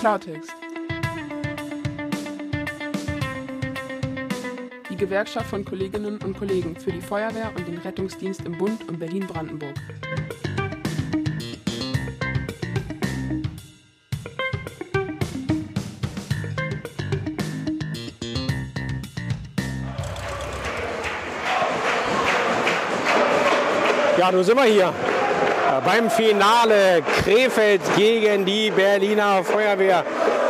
Klartext. 0.00 0.52
Die 4.88 4.96
Gewerkschaft 4.96 5.50
von 5.50 5.64
Kolleginnen 5.64 6.20
und 6.22 6.38
Kollegen 6.38 6.76
für 6.76 6.92
die 6.92 7.00
Feuerwehr 7.00 7.50
und 7.56 7.66
den 7.66 7.78
Rettungsdienst 7.78 8.42
im 8.46 8.56
Bund 8.56 8.88
und 8.88 9.00
Berlin-Brandenburg. 9.00 9.74
Ja, 24.16 24.30
nun 24.30 24.44
sind 24.44 24.56
wir 24.56 24.64
hier 24.64 24.94
beim 25.84 26.10
Finale 26.10 27.02
Krefeld 27.22 27.80
gegen 27.96 28.44
die 28.44 28.70
Berliner 28.70 29.44
Feuerwehr. 29.44 30.04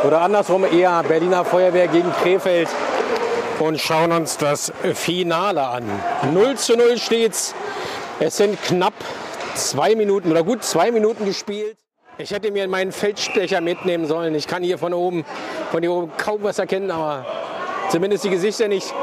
Oder 0.05 0.21
andersrum 0.21 0.65
eher 0.65 1.03
Berliner 1.03 1.45
Feuerwehr 1.45 1.87
gegen 1.87 2.11
Krefeld. 2.23 2.67
Und 3.59 3.79
schauen 3.79 4.11
uns 4.11 4.37
das 4.37 4.71
Finale 4.93 5.61
an. 5.67 5.83
0 6.33 6.55
zu 6.55 6.77
0 6.77 6.97
steht's. 6.97 7.53
Es 8.19 8.37
sind 8.37 8.61
knapp 8.63 8.93
zwei 9.55 9.95
Minuten 9.95 10.31
oder 10.31 10.43
gut 10.43 10.63
zwei 10.63 10.91
Minuten 10.91 11.25
gespielt. 11.25 11.77
Ich 12.17 12.31
hätte 12.31 12.51
mir 12.51 12.67
meinen 12.67 12.91
Feldstecher 12.91 13.61
mitnehmen 13.61 14.05
sollen. 14.05 14.35
Ich 14.35 14.47
kann 14.47 14.63
hier 14.63 14.77
von 14.77 14.93
oben, 14.93 15.25
von 15.71 15.81
hier 15.81 15.91
oben 15.91 16.11
kaum 16.17 16.43
was 16.43 16.59
erkennen, 16.59 16.91
aber 16.91 17.25
zumindest 17.89 18.23
die 18.25 18.29
Gesichter 18.29 18.67
nicht. 18.67 18.93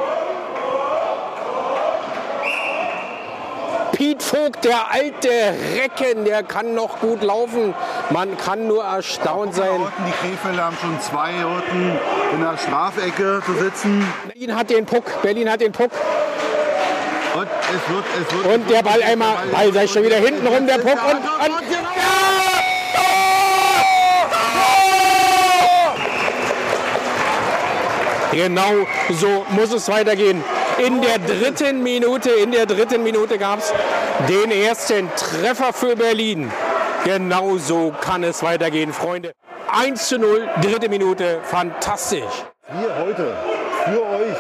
Piet 3.96 4.22
Vogt, 4.22 4.62
der 4.62 4.92
alte 4.92 5.30
Recken, 5.74 6.26
der 6.26 6.42
kann 6.42 6.74
noch 6.74 7.00
gut 7.00 7.22
laufen. 7.22 7.74
Man 8.10 8.36
kann 8.36 8.68
nur 8.68 8.84
erstaunt 8.84 9.54
sein. 9.54 9.80
Die 10.06 10.12
Krefelder 10.12 10.66
haben 10.66 10.76
schon 10.78 11.00
zwei 11.00 11.32
unten 11.46 11.98
in 12.34 12.40
der 12.42 12.58
Strafecke 12.58 13.42
zu 13.46 13.54
sitzen. 13.54 14.06
Berlin 14.26 14.54
hat 14.54 14.68
den 14.68 14.84
Puck, 14.84 15.22
Berlin 15.22 15.50
hat 15.50 15.62
den 15.62 15.72
Puck. 15.72 15.90
Und 17.36 17.46
es 17.46 17.90
wird, 17.90 18.04
es 18.20 18.34
wird. 18.34 18.54
Und 18.54 18.70
der 18.70 18.82
Ball 18.82 19.02
einmal, 19.02 19.34
Ball 19.50 19.72
sei 19.72 19.86
schon 19.86 20.02
wieder 20.02 20.16
hinten 20.16 20.46
rum, 20.46 20.66
der 20.66 20.76
Puck. 20.76 20.98
Und, 21.02 21.16
und, 21.16 21.62
Genau 28.32 28.86
so 29.18 29.46
muss 29.48 29.72
es 29.72 29.88
weitergehen. 29.88 30.44
In 30.78 31.00
der 31.00 31.18
dritten 31.18 31.82
Minute, 31.82 32.30
in 32.30 32.52
der 32.52 32.66
dritten 32.66 33.02
Minute 33.02 33.38
gab 33.38 33.60
es 33.60 33.72
den 34.28 34.50
ersten 34.50 35.08
Treffer 35.16 35.72
für 35.72 35.96
Berlin. 35.96 36.50
Genau 37.04 37.56
so 37.56 37.94
kann 38.00 38.22
es 38.24 38.42
weitergehen, 38.42 38.92
Freunde. 38.92 39.32
1 39.72 40.08
zu 40.08 40.18
0, 40.18 40.48
dritte 40.62 40.88
Minute, 40.88 41.40
fantastisch. 41.42 42.44
Wir 42.68 42.96
heute 42.98 43.36
für 43.84 44.02
euch 44.02 44.36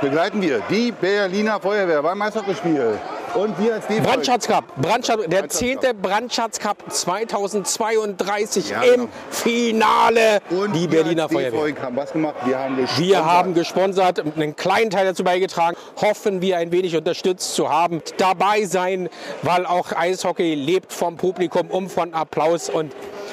begleiten 0.00 0.40
wir 0.40 0.62
die 0.70 0.92
Berliner 0.92 1.60
Feuerwehr 1.60 2.02
beim 2.02 2.18
Meisterschaftsspiel. 2.18 2.98
Und 3.34 3.58
wir 3.58 3.74
als 3.74 3.86
DFB. 3.86 4.02
Brandschatz 4.02 4.46
Cup, 4.48 4.64
Brandschatz, 4.76 5.20
der 5.28 5.48
zehnte 5.48 5.94
Brandschatz 5.94 6.58
Cup 6.58 6.78
2032 6.88 8.70
Ja, 8.70 8.82
im 8.82 8.92
genau. 8.92 9.08
Finale. 9.30 10.40
Und 10.50 10.74
die 10.74 10.90
wir 10.90 11.02
Berliner 11.02 11.28
Feuerwehr. 11.28 11.82
haben 11.82 11.96
was 11.96 12.12
gemacht? 12.12 12.34
Wir 12.44 12.58
haben 12.58 12.76
gesponsert. 12.76 13.06
Wir 13.08 13.24
haben 13.24 13.54
gesponsert, 13.54 14.20
einen 14.36 14.56
kleinen 14.56 14.90
Teil 14.90 15.06
dazu 15.06 15.22
beigetragen. 15.22 15.76
Hoffen 16.00 16.40
wir 16.42 16.58
ein 16.58 16.72
wenig 16.72 16.96
unterstützt 16.96 17.54
zu 17.54 17.70
haben. 17.70 18.02
Dabei 18.16 18.64
sein, 18.64 19.08
weil 19.42 19.64
auch 19.64 19.92
Eishockey 19.92 20.54
lebt 20.54 20.92
vom 20.92 21.16
Publikum, 21.16 21.68
um 21.70 21.88
von 21.88 22.14
Applaus. 22.14 22.68
Und 22.68 22.92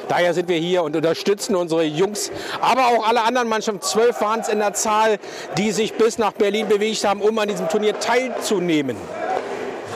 daher 0.10 0.34
sind 0.36 0.48
wir 0.48 0.58
hier 0.58 0.84
und 0.84 0.96
unterstützen 0.96 1.56
unsere 1.56 1.84
Jungs, 1.84 2.32
aber 2.62 2.88
auch 2.88 3.08
alle 3.08 3.24
anderen 3.24 3.50
Mannschaften. 3.50 3.82
Zwölf 3.82 4.22
waren 4.22 4.42
es 4.42 4.48
in 4.48 4.60
der 4.60 4.74
Zahl, 4.74 5.18
die 5.58 5.72
sich 5.72 5.96
bis 5.96 6.18
nach 6.20 6.34
Berlin 6.34 6.68
bewegt 6.68 7.04
haben, 7.04 7.22
um 7.22 7.38
an 7.40 7.48
diesem 7.48 7.68
Turnier 7.68 8.00
teilzunehmen. 8.00 8.96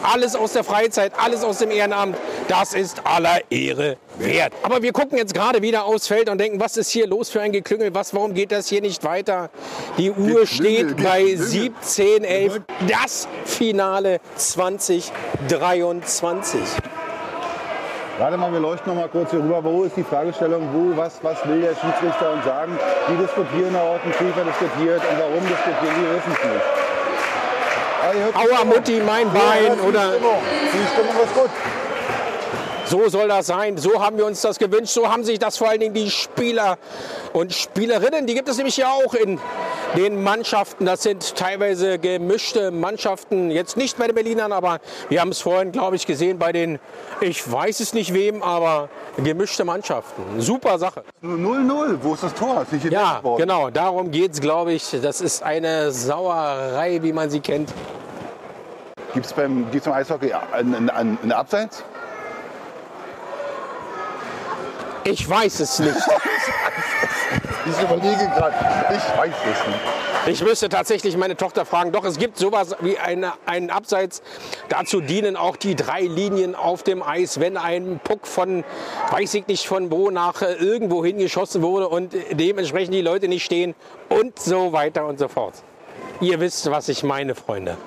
Alles 0.04 0.36
aus 0.36 0.54
der 0.54 0.64
Freizeit, 0.64 1.12
alles 1.18 1.44
aus 1.44 1.58
dem 1.60 1.70
Ehrenamt. 1.72 2.18
Das 2.48 2.74
ist 2.74 3.02
aller 3.06 3.40
Ehre 3.52 3.98
wert. 4.18 4.54
Aber 4.64 4.82
wir 4.82 4.94
gucken 4.94 5.18
jetzt 5.18 5.34
gerade 5.34 5.62
wieder 5.62 5.86
aufs 5.86 6.08
Feld 6.08 6.30
und 6.30 6.40
denken, 6.40 6.60
was 6.60 6.78
ist 6.78 6.90
hier 6.90 7.08
los 7.08 7.30
für 7.30 7.42
ein 7.42 7.52
Geklüngel? 7.52 7.94
Was, 7.94 8.14
warum 8.14 8.34
geht 8.34 8.52
das 8.52 8.68
hier 8.68 8.82
nicht 8.82 9.04
weiter? 9.04 9.50
Die 9.98 10.12
Uhr 10.12 10.48
steht 10.48 10.98
bei 10.98 11.22
Geklüngel. 11.24 11.48
17, 11.48 12.24
11. 12.24 12.62
Das 12.88 13.28
Finale 13.46 14.20
2023. 14.36 15.12
Warte 18.18 18.38
mal, 18.38 18.52
wir 18.52 18.60
leuchten 18.60 18.94
noch 18.94 19.02
mal 19.02 19.10
kurz 19.10 19.32
hier 19.32 19.40
rüber. 19.40 19.64
Wo 19.64 19.84
ist 19.84 19.98
die 19.98 20.04
Fragestellung? 20.04 20.70
Wo, 20.74 20.96
was, 20.98 21.20
was 21.24 21.44
will 21.48 21.62
der 21.62 21.76
Schiedsrichter 21.76 22.34
uns 22.34 22.46
sagen? 22.46 22.78
Die 23.10 23.18
diskutieren 23.18 23.74
da 23.74 23.94
unten, 23.94 24.14
FIFA 24.14 24.44
diskutiert 24.44 25.02
und 25.10 25.20
warum 25.20 25.48
diskutieren 25.48 25.96
die, 25.96 26.06
wissen 26.16 26.32
es 26.32 26.44
nicht. 26.46 26.91
Aua. 28.34 28.64
Mutti, 28.66 29.00
mein 29.00 29.32
Bein 29.32 29.80
oder. 29.82 30.14
Die 30.14 30.88
Stimmung 30.94 31.24
ist 31.24 31.34
gut. 31.36 31.50
So 32.86 33.08
soll 33.10 33.28
das 33.28 33.48
sein. 33.48 33.78
So 33.78 34.04
haben 34.04 34.18
wir 34.18 34.26
uns 34.26 34.42
das 34.42 34.60
gewünscht. 34.60 34.94
So 34.94 35.10
haben 35.10 35.24
sich 35.24 35.40
das 35.40 35.58
vor 35.58 35.70
allen 35.70 35.80
Dingen 35.80 35.94
die 35.94 36.12
Spieler 36.12 36.78
und 37.32 37.54
Spielerinnen. 37.54 38.28
Die 38.28 38.34
gibt 38.34 38.50
es 38.50 38.58
nämlich 38.58 38.76
ja 38.78 38.90
auch 38.90 39.14
in 39.14 39.40
den 39.96 40.24
Mannschaften. 40.24 40.86
Das 40.86 41.04
sind 41.04 41.36
teilweise 41.36 42.00
gemischte 42.00 42.72
Mannschaften. 42.72 43.52
Jetzt 43.52 43.78
nicht 43.78 43.98
bei 43.98 44.08
den 44.08 44.16
Berlinern, 44.16 44.52
aber 44.52 44.80
wir 45.10 45.22
haben 45.22 45.30
es 45.30 45.42
vorhin, 45.42 45.72
glaube 45.72 45.96
ich, 45.96 46.06
gesehen 46.06 46.40
bei 46.40 46.52
den, 46.52 46.80
ich 47.20 47.50
weiß 47.50 47.80
es 47.80 47.94
nicht 47.94 48.14
wem, 48.14 48.44
aber 48.44 48.90
gemischte 49.18 49.66
Mannschaften. 49.66 50.40
Super 50.40 50.80
Sache. 50.80 51.04
0-0. 51.24 51.98
Wo 52.02 52.14
ist 52.14 52.24
das 52.24 52.34
Tor? 52.34 52.66
Ist 52.72 52.84
Ja, 52.86 53.22
genau. 53.38 53.70
Darum 53.70 54.12
geht 54.12 54.34
es, 54.34 54.42
glaube 54.42 54.74
ich. 54.74 54.96
Das 55.02 55.22
ist 55.22 55.44
eine 55.44 55.92
Sauerei, 55.92 57.02
wie 57.04 57.14
man 57.14 57.30
sie 57.30 57.40
kennt. 57.40 57.74
Gibt 59.14 59.26
es 59.26 59.34
beim, 59.34 59.70
gibt's 59.72 59.86
beim 59.86 59.96
Eishockey 59.96 60.32
eine, 60.34 60.78
eine, 60.78 61.18
eine 61.22 61.36
Abseits? 61.36 61.84
Ich 65.04 65.28
weiß 65.28 65.60
es 65.60 65.80
nicht. 65.80 65.96
Ich 67.64 67.80
überlege 67.80 68.28
gerade. 68.36 68.56
Ich 68.90 69.18
weiß 69.18 69.36
es 69.52 69.68
nicht. 69.68 69.80
Ich 70.28 70.44
müsste 70.44 70.70
tatsächlich 70.70 71.16
meine 71.18 71.36
Tochter 71.38 71.66
fragen. 71.66 71.92
Doch, 71.92 72.06
es 72.06 72.18
gibt 72.18 72.38
sowas 72.38 72.76
wie 72.82 72.98
eine, 72.98 73.34
einen 73.46 73.70
Abseits. 73.70 74.22
Dazu 74.70 75.00
dienen 75.00 75.36
auch 75.36 75.56
die 75.56 75.76
drei 75.76 76.02
Linien 76.02 76.56
auf 76.56 76.84
dem 76.84 77.02
Eis, 77.02 77.40
wenn 77.40 77.58
ein 77.58 78.00
Puck 78.04 78.28
von, 78.28 78.64
weiß 79.12 79.34
ich 79.36 79.48
nicht 79.48 79.68
von 79.68 79.92
wo, 79.92 80.10
nach 80.10 80.42
äh, 80.42 80.54
irgendwo 80.54 81.06
hingeschossen 81.06 81.62
wurde 81.62 81.88
und 81.88 82.14
dementsprechend 82.32 82.94
die 82.94 83.02
Leute 83.02 83.28
nicht 83.28 83.46
stehen 83.46 83.76
und 84.10 84.40
so 84.40 84.74
weiter 84.74 85.06
und 85.06 85.20
so 85.20 85.28
fort. 85.28 85.56
Ihr 86.20 86.40
wisst, 86.40 86.70
was 86.70 86.90
ich 86.90 87.04
meine, 87.04 87.36
Freunde. 87.36 87.78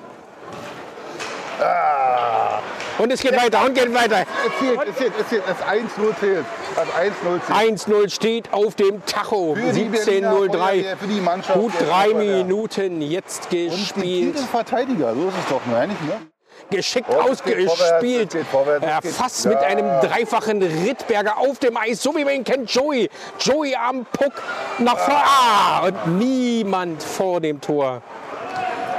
Und 2.97 3.11
es 3.11 3.21
geht 3.21 3.35
weiter 3.35 3.65
und 3.65 3.73
geht 3.73 3.93
weiter. 3.93 4.21
Es 4.21 4.59
zählt, 4.59 4.79
es 4.89 4.97
zählt, 4.97 5.13
es 5.19 5.27
zählt. 5.29 5.43
Das 5.47 5.57
1-0 5.67 6.19
zählt. 6.19 6.45
Das 6.75 6.87
1-0 6.87 7.87
zählt. 7.87 8.03
1-0 8.05 8.09
steht 8.09 8.53
auf 8.53 8.75
dem 8.75 9.05
Tacho. 9.05 9.55
Für 9.55 9.71
die 9.73 9.83
Berliner 9.85 10.31
17.03. 10.33 10.49
Feuerwehr, 10.57 10.97
für 10.97 11.07
die 11.07 11.21
Mannschaft 11.21 11.59
Gut 11.59 11.73
drei. 11.79 12.13
Minuten 12.13 13.01
jetzt 13.01 13.45
Und 13.51 13.69
gespielt. 13.69 14.35
Titelverteidiger, 14.35 15.13
so 15.13 15.27
ist 15.27 15.33
es 15.43 15.49
doch, 15.49 15.65
ne? 15.65 15.87
Nicht, 15.87 16.01
ne? 16.05 16.21
geschickt 16.69 17.09
Und 17.09 17.15
vorwärts, 17.15 17.41
ausgespielt. 17.69 18.35
vorwärts, 18.51 19.15
fast 19.17 19.43
Ja. 19.45 19.51
mit 19.51 19.59
einem 19.59 19.85
dreifachen 20.01 20.61
Rittberger 20.63 21.37
auf 21.37 21.59
dem 21.59 21.77
Eis, 21.77 22.01
so 22.01 22.15
wie 22.15 22.23
man 22.23 22.33
ihn 22.33 22.43
kennt. 22.43 22.71
Joey. 22.71 23.09
Joey 23.39 23.75
am 23.75 24.05
Puck 24.05 24.31
nach 24.79 24.97
vorne. 24.97 25.21
Ah, 25.23 25.85
und 25.87 26.17
niemand 26.17 27.03
vor 27.03 27.39
dem 27.41 27.59
Tor. 27.61 28.01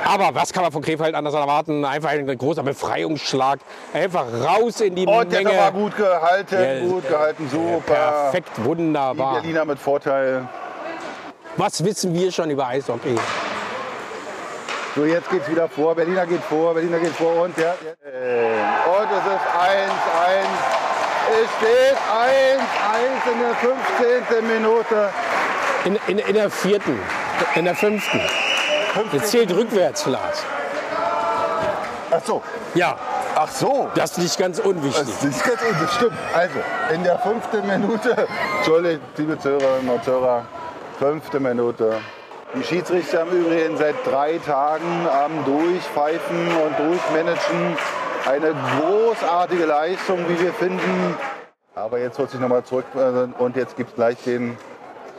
Aber 0.09 0.35
was 0.35 0.53
kann 0.53 0.63
man 0.63 0.71
von 0.71 0.83
Krefeld 0.83 1.15
anders 1.17 1.35
erwarten? 1.35 1.85
Einfach 1.85 2.11
ein 2.11 2.27
großer 2.39 2.63
Befreiungsschlag. 2.63 3.59
Einfach 3.93 4.25
raus 4.45 4.81
in 4.81 4.95
die 4.95 5.05
Und 5.05 5.33
der 5.33 5.43
Menge. 5.43 5.59
war 5.59 5.73
gut 5.73 5.97
gehalten, 5.97 6.55
Ja, 6.55 6.81
gut 6.89 7.09
gehalten, 7.09 7.49
super. 7.51 7.83
Perfekt, 8.31 8.51
Die 8.57 8.65
wunderbar. 8.65 9.35
Berliner 9.41 9.65
mit 9.65 9.79
Vorteil. 9.81 10.49
Was 11.57 11.83
wissen 11.85 12.15
wir 12.15 12.31
schon 12.31 12.51
über 12.51 12.67
Eishockey? 12.69 13.17
So, 14.95 15.05
jetzt 15.05 15.29
geht's 15.29 15.49
wieder 15.51 15.69
vor. 15.69 15.95
Berliner 15.95 16.25
geht 16.27 16.43
vor, 16.45 16.73
Berliner 16.75 16.99
geht 17.01 17.13
vor 17.13 17.43
und 17.43 17.57
der. 17.59 17.71
äh, 17.73 17.75
Und 18.89 19.09
es 19.11 19.27
ist 19.27 19.47
1-1. 19.59 20.47
Es 21.29 21.49
steht 21.59 21.97
1-1 22.13 23.33
in 23.33 23.41
der 23.41 23.55
15. 24.37 24.47
Minute. 24.47 25.09
In, 25.85 25.99
in, 26.07 26.19
in 26.19 26.35
der 26.35 26.51
vierten, 26.51 26.99
in 27.57 27.65
der 27.65 27.75
fünften. 27.75 28.21
Jetzt 29.13 29.31
zählt 29.31 29.55
rückwärts, 29.55 30.07
Lars. 30.07 30.45
Ach 32.11 32.21
so. 32.25 32.43
Ja, 32.75 32.97
Ach 33.35 33.49
so. 33.49 33.91
das 33.95 34.13
ist 34.13 34.19
nicht 34.19 34.39
ganz 34.39 34.59
unwichtig. 34.59 35.07
Das 35.07 35.25
ist 35.25 35.45
ganz 35.45 35.61
das 35.81 35.95
stimmt. 35.95 36.17
Also, 36.35 36.59
in 36.95 37.03
der 37.03 37.19
fünften 37.19 37.67
Minute, 37.67 38.27
Entschuldigung, 38.59 39.01
liebe 39.17 39.39
Zörerinnen 39.39 39.89
und 39.89 40.05
Zörer, 40.05 40.47
fünfte 40.99 41.41
Minute. 41.41 41.99
Die 42.55 42.65
Schiedsrichter 42.65 43.23
im 43.23 43.29
Übrigen 43.29 43.77
seit 43.77 43.95
drei 44.07 44.39
Tagen 44.39 45.07
am 45.09 45.45
Durchpfeifen 45.45 46.49
und 46.65 46.79
Durchmanagen. 46.79 47.77
Eine 48.27 48.55
großartige 48.81 49.67
Leistung, 49.67 50.19
wie 50.29 50.41
wir 50.41 50.53
finden. 50.55 51.17
Aber 51.75 51.99
jetzt 51.99 52.19
wird 52.19 52.31
sich 52.31 52.41
nochmal 52.41 52.65
zurück 52.65 52.87
äh, 52.95 53.43
und 53.43 53.57
jetzt 53.57 53.77
gibt 53.77 53.91
es 53.91 53.97
gleich 53.97 54.17
den 54.25 54.57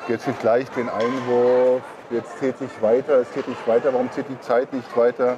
Jetzt 0.08 0.24
kriegt 0.24 0.40
gleich 0.40 0.70
den 0.70 0.88
Einwurf. 0.88 1.82
Jetzt 2.10 2.40
zählt 2.40 2.58
sich 2.58 2.70
weiter, 2.82 3.20
es 3.22 3.32
zählt 3.34 3.48
nicht 3.48 3.68
weiter. 3.68 3.92
Warum 3.94 4.10
zählt 4.12 4.28
die 4.30 4.40
Zeit 4.40 4.72
nicht 4.72 4.96
weiter? 4.96 5.38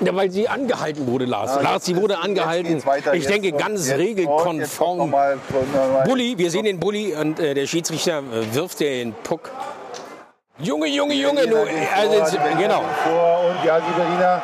Ja, 0.00 0.16
weil 0.16 0.30
sie 0.30 0.48
angehalten 0.48 1.06
wurde, 1.06 1.26
Lars. 1.26 1.56
Ah, 1.56 1.60
Lars, 1.60 1.74
jetzt 1.74 1.84
sie 1.86 1.96
wurde 1.96 2.18
angehalten. 2.18 2.72
jetzt 2.72 2.86
weiter. 2.86 3.14
Ich 3.14 3.22
Jetzt 3.24 3.32
denke, 3.32 3.52
ganz 3.52 3.86
jetzt- 3.88 3.98
jetzt 3.98 3.98
regelkonform. 4.00 4.98
noch 4.98 5.06
mal- 5.06 5.38
Bulli, 6.04 6.36
wir 6.38 6.50
sehen 6.50 6.64
den 6.64 6.80
Bulli 6.80 7.14
und 7.14 7.38
äh, 7.38 7.54
der 7.54 7.66
Schiedsrichter 7.66 8.18
äh, 8.18 8.54
wirft 8.54 8.80
den 8.80 9.12
Puck. 9.22 9.50
Junge, 10.58 10.86
Junge, 10.88 11.14
Junge, 11.14 11.42
gehen 11.42 11.54
also, 11.54 12.10
vor, 12.12 12.18
jetzt- 12.18 12.58
genau. 12.58 12.82
Vor 13.04 13.44
und 13.50 13.64
ja, 13.64 13.78
die 13.80 13.92
Berliner, 13.92 14.42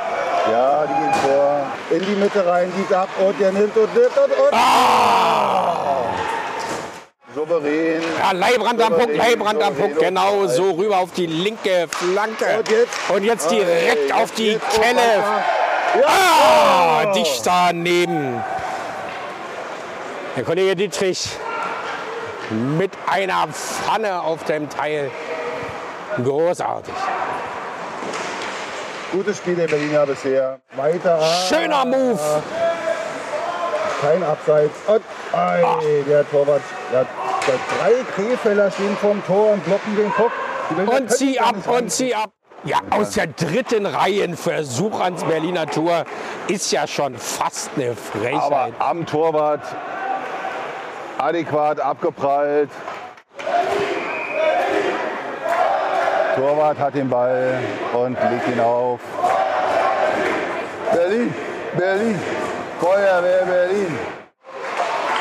ja, 0.50 0.86
die 0.86 0.94
gehen 0.94 1.14
vor. 1.14 1.66
In 1.90 2.00
die 2.06 2.20
Mitte 2.20 2.46
rein, 2.46 2.72
die 2.88 2.94
ab 2.94 3.08
und 3.26 3.40
der 3.40 3.50
nimmt 3.52 3.76
und 3.76 3.94
nimmt 3.94 4.16
und 4.16 4.30
und. 4.30 4.52
Souverän. 7.38 8.02
Ja, 8.18 8.32
Leibrand 8.32 8.82
am 8.82 8.92
Puck, 8.94 9.02
Souverän, 9.02 9.16
Leibrand 9.16 9.62
am 9.62 9.74
Puck, 9.74 9.90
souverän. 9.90 10.14
genau 10.14 10.46
so 10.48 10.72
rüber 10.72 10.98
auf 10.98 11.12
die 11.12 11.26
linke 11.26 11.86
Flanke. 11.88 12.58
Und 12.58 12.68
jetzt? 12.68 13.10
Und 13.10 13.24
jetzt 13.24 13.50
direkt 13.50 14.12
auf 14.12 14.32
die 14.32 14.58
Kelle. 14.74 15.22
Ah, 16.04 17.12
dicht 17.12 17.46
daneben. 17.46 18.42
Der 20.36 20.44
Kollege 20.44 20.74
Dietrich 20.74 21.28
mit 22.50 22.90
einer 23.06 23.46
Pfanne 23.52 24.20
auf 24.20 24.42
dem 24.44 24.68
Teil. 24.68 25.08
Großartig. 26.24 26.94
Gutes 29.12 29.36
Spiel 29.36 29.54
der 29.54 29.68
Berliner 29.68 30.06
bisher. 30.06 30.58
Weiter. 30.74 31.20
Schöner 31.48 31.84
Move. 31.84 32.18
Kein 34.00 34.22
Abseits. 34.22 34.74
Und 34.86 35.02
ei, 35.32 35.62
der 36.08 36.30
Torwart. 36.30 36.62
Der, 36.92 37.06
der 37.46 37.54
drei 37.78 38.04
Krefelder 38.14 38.70
stehen 38.70 38.96
vorm 38.96 39.22
Tor 39.26 39.52
und 39.52 39.64
blocken 39.64 39.96
den 39.96 40.10
Berliner 40.12 40.32
Und 40.86 41.10
zieh 41.10 41.38
ab 41.40 41.56
und 41.66 41.90
zieh 41.90 42.14
ab. 42.14 42.30
Ja, 42.64 42.78
aus 42.90 43.12
der 43.12 43.28
dritten 43.28 43.86
Reihe 43.86 44.24
ein 44.24 44.36
Versuch 44.36 45.00
ans 45.00 45.22
Berliner 45.24 45.66
Tor 45.66 46.04
ist 46.48 46.70
ja 46.72 46.86
schon 46.86 47.16
fast 47.16 47.70
eine 47.76 47.90
Aber 47.90 47.96
Frechheit. 47.96 48.72
am 48.80 49.06
Torwart 49.06 49.62
adäquat 51.18 51.80
abgeprallt. 51.80 52.70
Torwart 56.36 56.78
hat 56.78 56.94
den 56.94 57.08
Ball 57.08 57.58
und 57.92 58.16
legt 58.30 58.48
ihn 58.48 58.60
auf. 58.60 59.00
Berlin, 60.92 61.34
Berlin, 61.76 62.18
Feuerwehr 62.80 63.44
Berlin. 63.44 63.98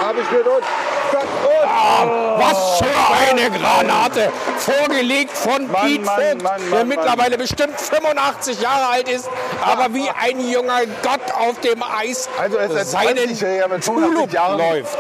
Abgespielt 0.08 0.48
und 0.48 0.64
zack 1.12 1.24
und. 1.24 2.40
Was 2.40 2.78
für 2.78 3.32
eine 3.32 3.50
Granate! 3.50 4.32
Vorgelegt 4.58 5.32
von 5.36 5.70
Mann, 5.72 5.86
Piet 5.86 6.06
Mann, 6.06 6.38
Mann, 6.38 6.62
der 6.72 6.86
mittlerweile 6.86 7.38
bestimmt 7.38 7.80
85 7.80 8.62
Jahre 8.62 8.88
alt 8.88 9.10
ist, 9.10 9.30
aber 9.66 9.94
wie 9.94 10.10
ein 10.10 10.40
junger 10.48 10.82
Gott 11.02 11.22
auf 11.40 11.60
dem 11.62 11.82
Eis 11.84 12.30
Also 12.40 12.58
es 12.58 12.72
ist 12.72 12.96
ein 12.96 13.08
seinen 13.08 13.30
20-Jähriger 13.30 13.68
mit 13.70 13.84
85 13.84 14.40
Tulip 14.40 14.58
läuft. 14.58 14.98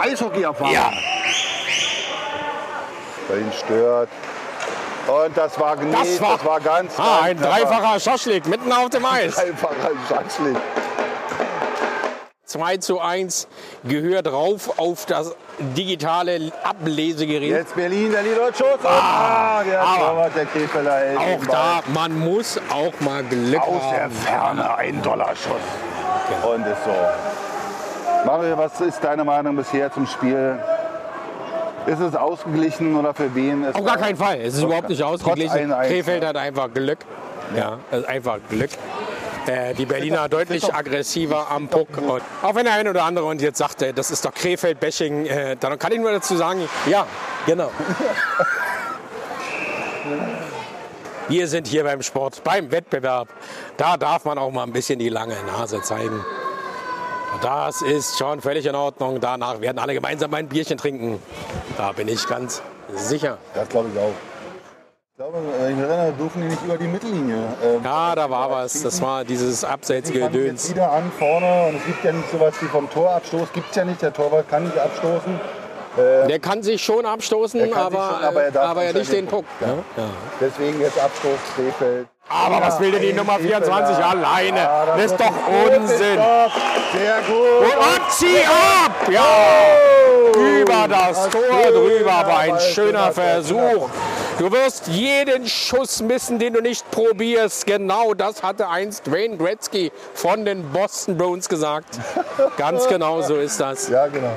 Eishockey 0.00 0.42
erfahren. 0.42 0.72
Ja, 0.72 0.90
Berlin 3.28 3.52
stört. 3.52 4.08
Und 5.06 5.36
das 5.36 5.58
war 5.58 5.76
gnädig, 5.76 6.18
das 6.18 6.20
war, 6.20 6.36
das 6.36 6.44
war 6.44 6.60
ganz, 6.60 6.92
ah, 6.98 7.02
ganz 7.02 7.22
ein 7.24 7.40
dreifacher 7.40 8.00
Schaschlik 8.00 8.46
mitten 8.46 8.72
auf 8.72 8.90
dem 8.90 9.04
Eis. 9.04 9.34
Dreifacher 9.34 9.92
Schatzlik. 10.08 10.56
2 12.48 12.78
zu 12.78 12.98
1 12.98 13.46
gehört 13.84 14.26
rauf 14.26 14.78
auf 14.78 15.04
das 15.04 15.36
digitale 15.76 16.50
Ablesegerät. 16.64 17.50
Jetzt 17.50 17.76
Berlin, 17.76 18.10
der 18.10 18.22
Schuss. 18.54 18.84
Ah, 18.84 19.62
der 19.62 19.82
aber 19.82 19.98
Torwart, 19.98 20.34
der 20.34 20.46
Krefelder 20.46 20.96
hält 20.96 21.18
Auch 21.18 21.46
da, 21.46 21.82
man 21.92 22.18
muss 22.18 22.58
auch 22.70 22.98
mal 23.00 23.22
Glück 23.24 23.60
Aus 23.60 23.82
der 23.92 24.04
haben. 24.04 24.12
Ferne 24.12 24.76
ein 24.76 25.02
Dollarschuss. 25.02 25.56
Und 26.42 26.66
ist 26.66 26.84
so. 26.84 26.94
Mario, 28.24 28.56
was 28.56 28.80
ist 28.80 29.04
deine 29.04 29.24
Meinung 29.24 29.54
bisher 29.54 29.92
zum 29.92 30.06
Spiel? 30.06 30.58
Ist 31.84 32.00
es 32.00 32.16
ausgeglichen 32.16 32.96
oder 32.96 33.12
für 33.12 33.34
wen 33.34 33.64
ist 33.64 33.76
Auf 33.76 33.84
gar 33.84 33.98
keinen 33.98 34.16
Fall. 34.16 34.40
Es 34.40 34.54
ist 34.54 34.62
überhaupt 34.62 34.88
nicht 34.88 35.02
ausgeglichen. 35.02 35.70
1-1, 35.70 35.86
Krefeld 35.86 36.22
ja. 36.22 36.30
hat 36.30 36.36
einfach 36.36 36.72
Glück. 36.72 36.98
Ja, 37.54 37.78
ist 37.90 38.08
einfach 38.08 38.38
Glück. 38.48 38.70
Äh, 39.48 39.72
die 39.72 39.86
Berliner 39.86 40.28
deutlich 40.28 40.74
aggressiver 40.74 41.50
am 41.50 41.68
Puck. 41.68 41.88
Und 41.96 42.22
auch 42.42 42.54
wenn 42.54 42.66
der 42.66 42.74
eine 42.74 42.90
oder 42.90 43.04
andere 43.04 43.24
uns 43.24 43.42
jetzt 43.42 43.56
sagt, 43.56 43.80
äh, 43.80 43.94
das 43.94 44.10
ist 44.10 44.22
doch 44.24 44.34
Krefeld-Bashing, 44.34 45.24
äh, 45.24 45.56
dann 45.58 45.78
kann 45.78 45.90
ich 45.92 45.98
nur 45.98 46.12
dazu 46.12 46.36
sagen, 46.36 46.68
ja, 46.86 47.06
genau. 47.46 47.70
Wir 51.28 51.48
sind 51.48 51.66
hier 51.66 51.84
beim 51.84 52.02
Sport, 52.02 52.44
beim 52.44 52.70
Wettbewerb. 52.70 53.28
Da 53.78 53.96
darf 53.96 54.26
man 54.26 54.36
auch 54.36 54.50
mal 54.50 54.64
ein 54.64 54.72
bisschen 54.72 54.98
die 54.98 55.08
lange 55.08 55.34
Nase 55.46 55.80
zeigen. 55.80 56.22
Das 57.40 57.80
ist 57.80 58.18
schon 58.18 58.42
völlig 58.42 58.66
in 58.66 58.74
Ordnung. 58.74 59.18
Danach 59.18 59.60
werden 59.62 59.78
alle 59.78 59.94
gemeinsam 59.94 60.32
ein 60.34 60.48
Bierchen 60.48 60.76
trinken. 60.76 61.22
Da 61.78 61.92
bin 61.92 62.08
ich 62.08 62.26
ganz 62.26 62.62
sicher. 62.94 63.38
Das 63.54 63.68
glaube 63.68 63.88
ich 63.94 63.98
auch. 63.98 64.12
Ich 65.18 65.24
glaube, 65.24 65.38
äh, 65.60 65.72
ich 65.72 65.78
erinnere, 65.80 66.12
dürfen 66.12 66.42
die 66.42 66.46
nicht 66.46 66.62
über 66.64 66.76
die 66.78 66.86
Mittellinie. 66.86 67.38
Ähm, 67.60 67.80
Ja, 67.82 68.14
da 68.14 68.30
war 68.30 68.52
was. 68.52 68.84
Das 68.84 69.02
war 69.02 69.24
dieses 69.24 69.62
jetzt 69.62 69.64
Abseitsgedöns. 69.64 70.70
wieder 70.70 70.92
an 70.92 71.10
vorne 71.18 71.66
und 71.70 71.74
es 71.78 71.84
gibt 71.86 72.04
ja 72.04 72.12
nicht 72.12 72.30
sowas 72.30 72.54
wie 72.60 72.66
vom 72.66 72.88
Torabstoß. 72.88 73.52
Gibt 73.52 73.68
es 73.70 73.74
ja 73.74 73.84
nicht. 73.84 74.00
Der 74.00 74.12
Torwart 74.12 74.48
kann 74.48 74.62
nicht 74.62 74.78
abstoßen. 74.78 75.40
Der 76.28 76.38
kann 76.38 76.62
sich 76.62 76.80
schon 76.80 77.04
abstoßen, 77.04 77.58
Er 77.58 77.66
kann 77.66 77.90
sich 77.90 77.98
aber, 77.98 78.14
schon, 78.14 78.28
aber 78.28 78.42
er 78.44 78.50
darf 78.52 78.70
aber 78.70 78.82
nicht 78.82 78.94
nicht 78.94 79.10
den 79.12 79.24
den 79.24 79.26
Puck. 79.26 79.44
Puck. 79.58 79.68
Ja. 79.96 80.04
Deswegen 80.40 80.80
jetzt 80.80 81.02
Abstoß 81.02 81.38
Krefeld. 81.56 82.06
Aber 82.28 82.60
was 82.64 82.78
will 82.78 82.92
denn 82.92 83.02
die 83.02 83.12
Nummer 83.12 83.40
24 83.40 83.96
Krefelder. 83.96 84.08
alleine? 84.08 84.58
Ja, 84.58 84.86
das 84.86 85.04
ist 85.04 85.18
wird 85.18 85.20
doch 85.20 85.26
ist 85.26 85.78
Unsinn. 85.80 86.16
doch 86.16 86.52
Sehr 86.96 87.16
gut. 87.26 87.74
Und 87.74 88.12
zieh 88.12 88.44
ab! 88.44 89.08
Ja! 89.10 90.60
Über 90.62 90.86
das 90.86 91.28
Tor 91.30 91.72
drüber, 91.72 92.12
aber 92.12 92.38
ein 92.38 92.60
schöner 92.60 93.10
Versuch. 93.10 93.88
Du 94.38 94.52
wirst 94.52 94.86
jeden 94.86 95.48
Schuss 95.48 96.00
missen, 96.00 96.38
den 96.38 96.52
du 96.52 96.60
nicht 96.60 96.88
probierst. 96.92 97.66
Genau 97.66 98.14
das 98.14 98.44
hatte 98.44 98.68
einst 98.68 99.10
Wayne 99.10 99.36
Gretzky 99.36 99.90
von 100.14 100.44
den 100.44 100.62
Boston 100.70 101.18
Bruins 101.18 101.48
gesagt. 101.48 101.98
Ganz 102.56 102.86
genau 102.86 103.20
so 103.20 103.34
ist 103.34 103.60
das. 103.60 103.88
Ja, 103.88 104.06
genau. 104.06 104.30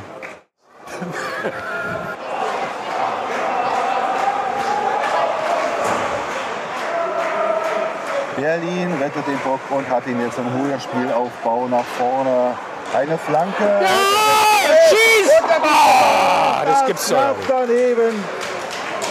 Berlin 8.35 8.93
rettet 8.99 9.27
den 9.27 9.37
Bock 9.43 9.59
und 9.69 9.87
hat 9.87 10.07
ihn 10.07 10.19
jetzt 10.19 10.39
im 10.39 10.51
hohen 10.51 10.81
Spielaufbau 10.81 11.67
nach 11.67 11.85
vorne. 11.99 12.55
Eine 12.95 13.19
Flanke. 13.19 13.81
Ah, 13.85 14.89
schieß! 14.89 15.31
Ah, 15.63 16.65
das 16.65 16.85
gibt's 16.87 17.07
doch 17.07 17.35
daneben. 17.47 18.23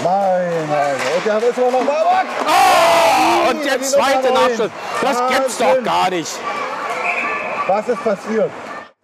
Mein 0.03 0.69
Herr. 0.69 0.95
Und 1.17 1.27
da 1.27 1.39
ist 1.39 1.59
er 1.59 1.71
noch 1.71 1.85
mal. 1.85 2.25
Ah, 2.47 3.51
und 3.51 3.65
der 3.65 3.81
zweite. 3.83 4.33
Nachschuss. 4.33 4.71
Das 5.03 5.23
gibt's 5.31 5.59
doch 5.59 5.83
gar 5.85 6.11
nicht. 6.11 6.31
Was 7.67 7.89
ist 7.89 8.03
passiert? 8.03 8.51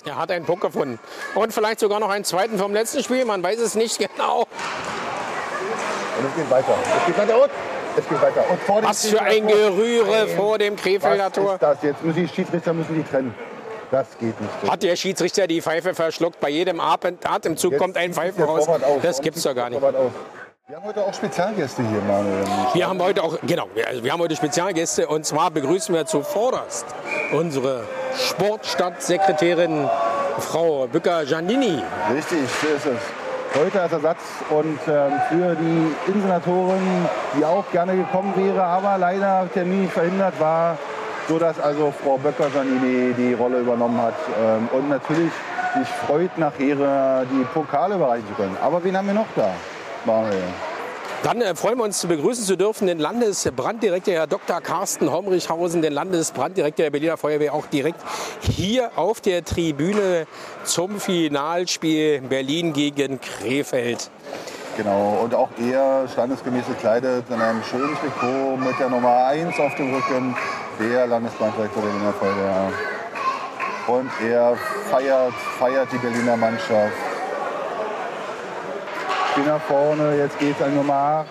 Er 0.04 0.16
hat 0.16 0.30
einen 0.30 0.44
Puck 0.44 0.60
gefunden. 0.60 0.98
Und 1.34 1.52
vielleicht 1.52 1.80
sogar 1.80 2.00
noch 2.00 2.10
einen 2.10 2.24
zweiten 2.24 2.58
vom 2.58 2.72
letzten 2.72 3.02
Spiel. 3.02 3.24
Man 3.24 3.42
weiß 3.42 3.58
es 3.58 3.74
nicht 3.74 3.98
genau. 3.98 4.40
Und 4.40 4.46
es 6.30 6.34
geht 6.36 6.50
weiter. 6.50 6.74
Es 7.00 7.06
geht 7.06 7.18
weiter 7.18 7.42
und 7.42 7.50
es 7.96 8.08
geht 8.08 8.22
weiter. 8.22 8.44
Und 8.50 8.60
vor 8.62 8.80
dem 8.80 8.88
Was 8.88 9.06
für 9.06 9.20
ein. 9.20 9.46
Gerühre 9.46 10.26
Nein. 10.26 10.36
vor 10.36 10.58
dem 10.58 10.76
Krefelder 10.76 11.26
Was 11.26 11.32
Tor. 11.32 11.54
ist 11.54 11.62
das? 11.62 11.78
Jetzt 11.82 12.02
müssen 12.04 12.20
die 12.26 12.28
Schiedsrichter 12.28 12.72
müssen 12.72 12.94
die 12.94 13.02
trennen. 13.02 13.34
Das 13.90 14.06
geht 14.18 14.40
nicht. 14.40 14.50
so. 14.62 14.70
Hat 14.70 14.82
der 14.82 14.96
Schiedsrichter 14.96 15.46
die 15.46 15.60
Pfeife 15.60 15.94
verschluckt? 15.94 16.40
Bei 16.40 16.48
jedem 16.48 16.80
Atem- 16.80 17.18
Atemzug 17.24 17.72
Jetzt 17.72 17.80
kommt 17.80 17.96
ein 17.96 18.12
Pfeifen 18.14 18.38
der 18.38 18.46
raus. 18.46 18.66
Das 19.02 19.20
gibt's 19.20 19.42
doch 19.42 19.54
gar 19.54 19.70
der 19.70 19.80
nicht. 19.80 19.92
Wir 20.68 20.74
haben 20.78 20.84
heute 20.86 21.04
auch 21.04 21.14
Spezialgäste 21.14 21.80
hier, 21.88 22.00
Manuel. 22.00 22.44
Wir 22.74 22.88
haben 22.88 23.00
heute 23.00 23.22
auch, 23.22 23.38
genau, 23.46 23.66
wir- 23.74 23.86
also 23.86 24.02
wir 24.02 24.12
haben 24.12 24.18
heute 24.20 24.34
Spezialgäste 24.34 25.06
und 25.06 25.24
zwar 25.24 25.52
begrüßen 25.52 25.94
wir 25.94 26.06
zuvorderst 26.06 26.86
unsere 27.32 27.84
Sportstadtsekretärin 28.16 29.88
Frau 30.40 30.88
Bücker-Giannini. 30.88 31.80
Richtig, 32.12 32.40
so 32.60 32.66
ist 32.66 32.84
es. 32.86 33.56
Heute 33.60 33.80
als 33.80 33.92
Ersatz 33.92 34.18
und 34.50 34.78
ähm, 34.88 35.12
für 35.28 35.54
die 35.54 36.10
Inszenatorin, 36.12 37.06
die 37.38 37.44
auch 37.44 37.64
gerne 37.70 37.94
gekommen 37.96 38.34
wäre, 38.36 38.64
aber 38.64 38.98
leider 38.98 39.48
terminlich 39.54 39.92
verhindert 39.92 40.34
war, 40.40 40.76
sodass 41.28 41.60
also 41.60 41.92
Frau 42.02 42.18
Böcker-Janini 42.18 43.14
die 43.14 43.34
Rolle 43.34 43.60
übernommen 43.60 44.02
hat 44.02 44.14
ähm, 44.42 44.68
und 44.72 44.88
natürlich 44.88 45.30
sich 45.78 45.88
freut, 46.08 46.36
nachher 46.38 47.24
die 47.30 47.44
Pokale 47.54 47.94
überreichen 47.94 48.26
zu 48.26 48.34
können. 48.34 48.56
Aber 48.60 48.82
wen 48.82 48.96
haben 48.96 49.06
wir 49.06 49.14
noch 49.14 49.26
da, 49.36 49.50
Manuel? 50.06 50.42
Dann 51.22 51.40
äh, 51.40 51.54
freuen 51.54 51.78
wir 51.78 51.84
uns 51.84 51.98
zu 51.98 52.08
begrüßen 52.08 52.44
zu 52.44 52.56
dürfen 52.56 52.86
den 52.86 52.98
Landesbranddirektor 52.98 54.14
Herr 54.14 54.26
Dr. 54.26 54.60
Carsten 54.60 55.10
Homrichhausen, 55.10 55.82
den 55.82 55.92
Landesbranddirektor 55.92 56.84
der 56.84 56.90
Berliner 56.90 57.16
Feuerwehr, 57.16 57.52
auch 57.52 57.66
direkt 57.66 58.00
hier 58.42 58.92
auf 58.96 59.20
der 59.20 59.44
Tribüne 59.44 60.26
zum 60.64 61.00
Finalspiel 61.00 62.20
Berlin 62.20 62.72
gegen 62.72 63.20
Krefeld. 63.20 64.10
Genau, 64.76 65.20
und 65.24 65.34
auch 65.34 65.48
er 65.58 66.06
standesgemäß 66.06 66.66
gekleidet 66.66 67.24
in 67.30 67.40
einem 67.40 67.62
schönen 67.64 67.96
Trikot 67.96 68.58
mit 68.58 68.78
der 68.78 68.90
Nummer 68.90 69.26
1 69.26 69.58
auf 69.58 69.74
dem 69.76 69.94
Rücken, 69.94 70.36
der 70.78 71.06
Landesbankdirektor 71.06 71.82
der 71.82 71.88
Berliner 71.88 72.12
Feuerwehr. 72.12 72.72
Und 73.86 74.10
er 74.22 74.56
feiert, 74.90 75.32
feiert 75.58 75.88
die 75.92 75.98
Berliner 75.98 76.36
Mannschaft. 76.36 77.05
Geh 79.36 79.42
nach 79.42 79.60
vorne, 79.62 80.16
jetzt 80.16 80.38
geht's 80.38 80.60
an 80.62 80.74
Nummer 80.74 80.94
8. 80.94 81.26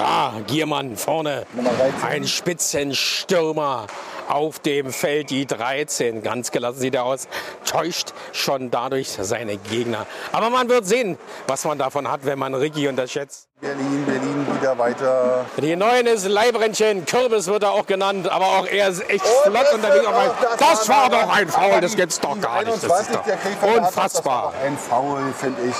Ah, 0.00 0.32
Giermann 0.46 0.96
vorne. 0.96 1.44
Nummer 1.54 1.70
13. 1.70 2.08
Ein 2.08 2.26
Spitzenstürmer 2.26 3.86
auf 4.28 4.58
dem 4.60 4.92
Feld. 4.92 5.30
Die 5.30 5.44
13. 5.46 6.22
Ganz 6.22 6.50
gelassen 6.52 6.78
sieht 6.80 6.94
er 6.94 7.04
aus. 7.04 7.28
Täuscht 7.66 8.12
schon 8.32 8.70
dadurch 8.70 9.08
seine 9.20 9.56
Gegner. 9.56 10.06
Aber 10.32 10.50
man 10.50 10.68
wird 10.68 10.86
sehen, 10.86 11.18
was 11.46 11.64
man 11.64 11.78
davon 11.78 12.10
hat, 12.10 12.24
wenn 12.24 12.38
man 12.38 12.54
Ricky 12.54 12.86
unterschätzt. 12.88 13.48
Berlin, 13.60 14.04
Berlin 14.06 14.46
wieder 14.60 14.78
weiter. 14.78 15.44
Die 15.56 15.74
neuen 15.74 16.06
ist 16.06 16.26
Leibrentchen. 16.28 17.04
Kürbis 17.04 17.48
wird 17.48 17.64
er 17.64 17.72
auch 17.72 17.86
genannt. 17.86 18.28
Aber 18.28 18.46
auch 18.46 18.66
er 18.66 18.88
ist 18.88 19.00
echt 19.10 19.24
Und 19.24 19.52
flott 19.52 19.64
das 19.66 19.74
unterwegs. 19.74 20.06
auch- 20.06 20.56
Das 20.58 20.88
war 20.88 21.10
doch 21.10 21.28
ein 21.36 21.48
Foul. 21.48 21.80
Das 21.80 21.96
gibt's 21.96 22.20
doch 22.20 22.40
gar 22.40 22.62
nicht. 22.62 22.68
Das 22.68 22.84
ist 22.84 22.90
21 22.92 23.14
doch 23.16 23.26
hat 23.26 23.36
das, 23.62 23.88
unfassbar. 23.88 24.52
Das 24.52 24.60
war 24.60 24.64
ein 24.66 24.78
Foul, 24.78 25.32
finde 25.36 25.62
ich. 25.68 25.74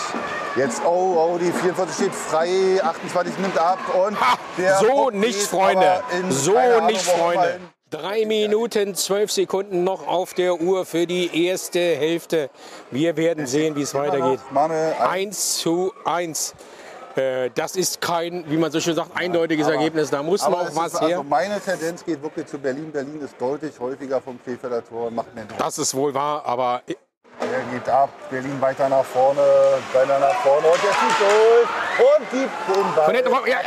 Jetzt, 0.59 0.83
oh, 0.85 1.35
oh, 1.35 1.39
die 1.39 1.53
44 1.53 1.95
steht 1.95 2.13
frei, 2.15 2.83
28 2.83 3.39
nimmt 3.39 3.57
ab 3.57 3.79
und 3.95 4.21
Ha, 4.21 4.37
so 4.81 5.09
nicht, 5.11 5.41
Freunde. 5.41 6.03
So 6.31 6.59
nicht, 6.85 7.01
Freunde. 7.01 7.61
Drei 7.91 8.27
Minuten, 8.27 8.97
zwölf 8.97 9.31
Sekunden 9.31 9.85
noch 9.85 10.05
auf 10.09 10.35
der 10.35 10.61
Uhr 10.61 10.85
für 10.85 11.07
die 11.07 11.47
erste 11.47 11.79
Hälfte. 11.79 12.51
Wir 12.91 13.17
werden 13.17 13.47
sehen, 13.47 13.77
wie 13.77 13.83
es 13.83 13.95
weitergeht. 13.95 14.41
Manuel, 14.51 14.95
1 14.95 15.59
zu 15.59 15.93
1. 16.05 16.55
Äh, 17.15 17.51
Das 17.55 17.77
ist 17.77 18.01
kein, 18.01 18.45
wie 18.51 18.57
man 18.57 18.73
so 18.73 18.81
schön 18.81 18.97
sagt, 18.97 19.17
eindeutiges 19.17 19.67
aber- 19.67 19.77
Ergebnis. 19.77 20.11
Da 20.11 20.25
muss 20.25 20.43
noch 20.43 20.75
was 20.75 20.95
ist, 20.95 21.01
her. 21.01 21.19
Also 21.19 21.23
meine 21.23 21.61
Tendenz 21.61 22.05
geht 22.05 22.21
wirklich 22.21 22.47
zu 22.47 22.59
Berlin. 22.59 22.91
Berlin 22.91 23.21
ist 23.21 23.35
deutlich 23.39 23.79
häufiger 23.79 24.21
vom 24.21 24.39
Krefelder 24.45 24.85
Tor 24.85 25.11
macht 25.13 25.29
Druck. 25.37 25.57
Das 25.59 25.79
ist 25.79 25.95
wohl 25.95 26.13
wahr, 26.13 26.45
aber 26.45 26.83
Er 27.41 27.63
geht 27.73 27.89
ab, 27.89 28.11
Berlin 28.31 28.61
weiter 28.61 28.89
nach 28.89 29.05
vorne, 29.05 29.41
weiter 29.93 30.19
nach 30.19 30.35
vorne 30.43 30.67
und 30.67 30.83
jetzt 30.83 30.99
die 31.01 31.15
Goal 31.23 31.69
und 32.19 32.31
gibt 32.31 32.77
den 32.77 32.95
Ball 32.95 33.05
von 33.05 33.15
hinten, 33.15 33.31
ja, 33.47 33.59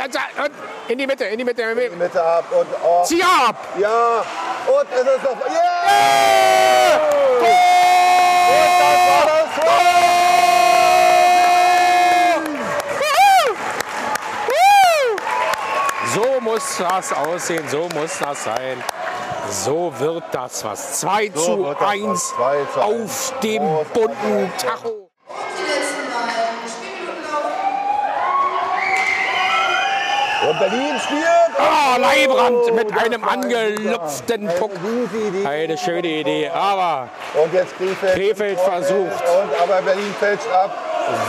und 0.44 0.52
in 0.88 0.98
die 0.98 1.06
Mitte, 1.06 1.24
in 1.24 1.38
die 1.38 1.44
Mitte. 1.44 1.62
in 1.62 1.78
die 1.78 1.96
Mitte 1.96 2.22
ab 2.22 2.44
und 2.50 2.66
oh, 2.84 3.02
Zieh 3.04 3.22
ab! 3.22 3.56
ja 3.78 4.24
und 4.66 4.86
es 4.92 5.00
ist 5.00 5.24
noch 5.24 5.36
yeah! 5.50 7.00
Und 7.40 8.72
das 8.78 8.98
war 9.08 9.24
das 9.26 9.48
Tor! 9.56 9.92
So 16.14 16.40
muss 16.40 16.76
das 16.76 17.12
aussehen, 17.14 17.66
so 17.70 17.88
muss 17.94 18.18
das 18.18 18.44
sein. 18.44 18.84
So 19.48 19.92
wird 19.98 20.24
das 20.32 20.64
was. 20.64 21.00
2 21.00 21.30
So 21.34 21.40
zu 21.42 21.64
wird 21.64 21.80
das 21.80 21.88
1 21.88 22.04
was. 22.08 22.28
2 22.36 22.64
zu 22.72 22.80
1. 22.80 23.32
auf 23.32 23.40
dem 23.40 23.62
Großartig. 23.62 23.92
bunten 23.92 24.52
Tacho. 24.58 25.08
Die 25.28 25.62
letzten 25.62 26.12
laufen. 26.12 27.52
Und 30.48 30.58
Berlin 30.58 31.00
spielt. 31.00 31.24
Ah, 31.58 31.96
Leibrand 31.98 32.74
mit 32.74 32.98
einem 32.98 33.24
angelupften. 33.24 34.48
Puck. 34.58 34.72
Eine 35.44 35.78
schöne 35.78 36.08
Idee, 36.08 36.48
aber 36.48 37.08
Und 37.34 37.52
jetzt 37.52 37.76
Krefeld. 37.76 38.14
Krefeld 38.14 38.60
versucht. 38.60 39.22
Und 39.22 39.60
aber 39.62 39.82
Berlin 39.82 40.14
fälscht 40.18 40.48
ab. 40.48 40.70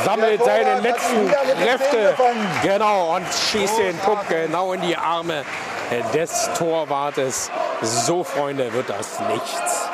sammelt 0.06 0.44
seine 0.44 0.80
letzten 0.82 1.30
Kräfte. 1.30 2.16
Genau, 2.64 3.16
und 3.16 3.26
schießt 3.52 3.78
den 3.80 3.98
Puck 4.00 4.20
genau 4.30 4.74
in 4.74 4.82
die 4.82 4.96
Arme 4.96 5.44
des 6.14 6.50
Torwartes. 6.58 7.52
So, 7.82 8.24
Freunde, 8.24 8.74
wird 8.74 8.90
das 8.90 9.20
nichts. 9.22 9.90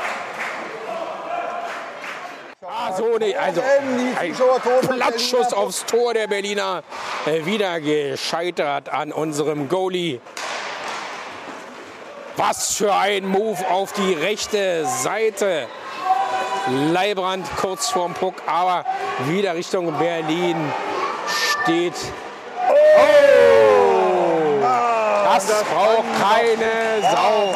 Ah, 2.65 2.93
so 2.93 3.17
nicht. 3.17 3.37
Also 3.37 3.61
ein 3.61 4.35
Platzschuss 4.87 5.53
aufs 5.53 5.85
Tor 5.85 6.13
der 6.13 6.27
Berliner. 6.27 6.83
Äh, 7.25 7.45
Wieder 7.45 7.81
gescheitert 7.81 8.89
an 8.89 9.11
unserem 9.11 9.67
Goalie. 9.67 10.21
Was 12.37 12.75
für 12.75 12.93
ein 12.93 13.25
Move 13.25 13.69
auf 13.69 13.91
die 13.93 14.13
rechte 14.13 14.85
Seite. 14.85 15.67
Leibrand 16.93 17.45
kurz 17.57 17.89
vorm 17.89 18.13
Puck, 18.13 18.35
aber 18.45 18.85
wieder 19.27 19.55
Richtung 19.55 19.97
Berlin 19.97 20.55
steht. 21.63 21.95
Oh! 22.69 23.68
Das 25.47 25.63
braucht 25.63 26.03
keine 26.21 27.01
Sau. 27.01 27.55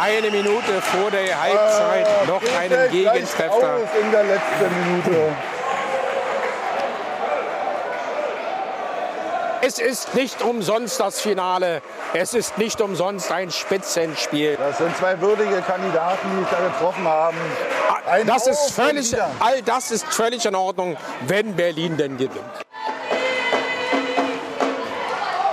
Eine 0.00 0.30
Minute 0.30 0.82
vor 0.82 1.10
der 1.10 1.40
Halbzeit 1.40 2.26
noch 2.26 2.42
einen 2.58 2.90
Gegentreffer. 2.90 3.78
In 4.00 4.10
der 4.10 4.24
letzten 4.24 4.86
Minute. 4.86 5.32
Es 9.64 9.78
ist 9.78 10.12
nicht 10.16 10.42
umsonst 10.42 10.98
das 10.98 11.20
Finale. 11.20 11.82
Es 12.14 12.34
ist 12.34 12.58
nicht 12.58 12.80
umsonst 12.80 13.30
ein 13.30 13.52
Spitzenspiel. 13.52 14.56
Das 14.56 14.78
sind 14.78 14.96
zwei 14.96 15.20
würdige 15.20 15.62
Kandidaten, 15.62 16.28
die 16.32 16.40
sich 16.40 16.48
da 16.50 16.66
getroffen 16.66 17.06
haben. 17.06 17.36
Ein 18.10 18.26
Das 18.26 18.48
ist 18.48 18.58
Auf 18.58 18.74
völlig, 18.74 19.14
all 19.38 19.62
das 19.62 19.92
ist 19.92 20.04
völlig 20.12 20.44
in 20.44 20.56
Ordnung, 20.56 20.96
wenn 21.28 21.54
Berlin 21.54 21.96
denn 21.96 22.16
gewinnt. 22.16 22.66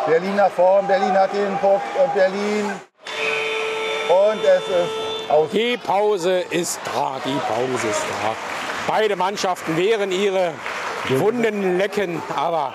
Berlin 0.10 0.36
nach 0.36 0.50
vorn, 0.50 0.88
Berlin 0.88 1.14
hat 1.14 1.32
den 1.34 1.56
Puck 1.60 1.82
und 2.04 2.14
Berlin. 2.16 2.66
Und 4.10 4.44
es 4.44 4.64
ist 4.64 5.30
aus. 5.30 5.50
Die 5.52 5.78
Pause 5.78 6.40
ist 6.50 6.80
da, 6.84 7.22
die 7.24 7.38
Pause 7.48 7.88
ist 7.88 8.02
da. 8.02 8.36
Beide 8.88 9.16
Mannschaften 9.16 9.78
wehren 9.78 10.12
ihre 10.12 10.54
Wunden 11.10 11.78
lecken, 11.78 12.24
aber 12.36 12.74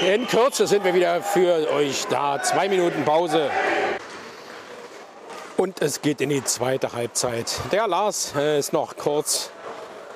in 0.00 0.26
Kürze 0.26 0.66
sind 0.66 0.84
wir 0.84 0.92
wieder 0.92 1.22
für 1.22 1.70
euch 1.72 2.06
da. 2.10 2.42
Zwei 2.42 2.68
Minuten 2.68 3.04
Pause. 3.04 3.48
Und 5.56 5.80
es 5.80 6.02
geht 6.02 6.20
in 6.20 6.30
die 6.30 6.42
zweite 6.42 6.92
Halbzeit. 6.92 7.60
Der 7.70 7.86
Lars 7.86 8.34
äh, 8.36 8.58
ist 8.58 8.72
noch 8.72 8.96
kurz 8.96 9.50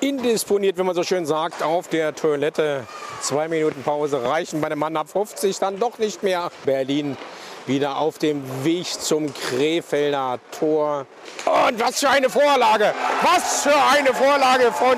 indisponiert, 0.01 0.77
wenn 0.77 0.85
man 0.85 0.95
so 0.95 1.03
schön 1.03 1.25
sagt, 1.25 1.63
auf 1.63 1.87
der 1.87 2.13
Toilette. 2.13 2.85
Zwei 3.21 3.47
Minuten 3.47 3.83
Pause 3.83 4.23
reichen 4.23 4.61
bei 4.61 4.67
einem 4.67 4.79
Mann 4.79 4.95
ab 4.95 5.09
50 5.09 5.59
dann 5.59 5.79
doch 5.79 5.97
nicht 5.97 6.23
mehr. 6.23 6.49
Berlin 6.65 7.17
wieder 7.65 7.97
auf 7.97 8.17
dem 8.17 8.41
Weg 8.63 8.87
zum 8.87 9.33
Krefelder 9.33 10.39
Tor. 10.57 11.05
Und 11.45 11.79
was 11.79 11.99
für 11.99 12.09
eine 12.09 12.29
Vorlage! 12.29 12.93
Was 13.21 13.63
für 13.63 13.75
eine 13.75 14.13
Vorlage 14.13 14.71
von 14.71 14.97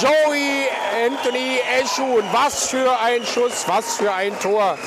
Joey 0.00 0.68
Anthony 1.06 1.58
Eschun. 1.80 2.24
Was 2.32 2.68
für 2.68 2.98
ein 3.00 3.24
Schuss, 3.24 3.64
was 3.66 3.96
für 3.96 4.12
ein 4.12 4.38
Tor. 4.40 4.78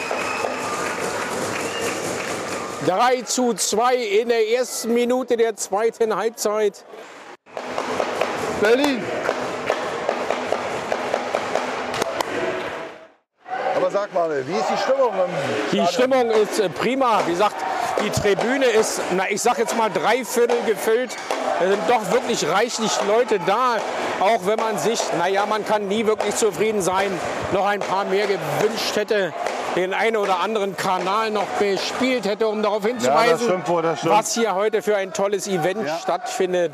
3 2.86 3.22
zu 3.22 3.54
2 3.54 3.96
in 3.96 4.30
der 4.30 4.50
ersten 4.50 4.94
Minute 4.94 5.38
der 5.38 5.56
zweiten 5.56 6.16
Halbzeit. 6.16 6.84
Berlin. 8.60 9.02
Aber 13.84 13.92
sag 13.92 14.14
mal, 14.14 14.30
wie 14.48 14.54
ist 14.54 14.66
die 14.70 14.78
Stimmung? 14.78 15.12
im 15.14 15.72
Die? 15.72 15.88
Stimmung 15.94 16.32
ist 16.32 16.60
äh, 16.60 16.70
prima. 16.70 17.20
Wie 17.26 17.32
gesagt, 17.32 17.56
die 18.04 18.10
Tribüne 18.10 18.66
ist, 18.66 19.02
na, 19.12 19.24
ich 19.30 19.42
sag 19.42 19.58
jetzt 19.58 19.78
mal 19.78 19.90
drei 19.92 20.24
Viertel 20.26 20.58
gefüllt. 20.66 21.16
Es 21.62 21.70
sind 21.70 21.82
doch 21.88 22.12
wirklich 22.12 22.48
reichlich 22.50 22.92
Leute 23.08 23.40
da. 23.46 23.76
Auch 24.20 24.46
wenn 24.46 24.60
man 24.60 24.78
sich, 24.78 25.00
naja, 25.20 25.46
man 25.46 25.66
kann 25.66 25.88
nie 25.88 26.06
wirklich 26.06 26.36
zufrieden 26.36 26.82
sein, 26.82 27.12
noch 27.52 27.66
ein 27.66 27.80
paar 27.80 28.06
mehr 28.06 28.26
gewünscht 28.28 28.96
hätte, 28.96 29.34
den 29.76 29.94
einen 29.94 30.18
oder 30.18 30.40
anderen 30.40 30.78
Kanal 30.78 31.32
noch 31.32 31.46
bespielt 31.60 32.26
hätte, 32.28 32.48
um 32.48 32.62
darauf 32.64 32.86
hinzuweisen, 32.86 33.48
stimmt 33.48 33.68
wohl, 33.68 33.84
was 34.04 34.34
hier 34.34 34.56
heute 34.56 34.82
für 34.82 34.96
ein 34.96 35.14
tolles 35.14 35.48
Event 35.48 35.86
Ja. 35.88 35.98
stattfindet. 35.98 36.74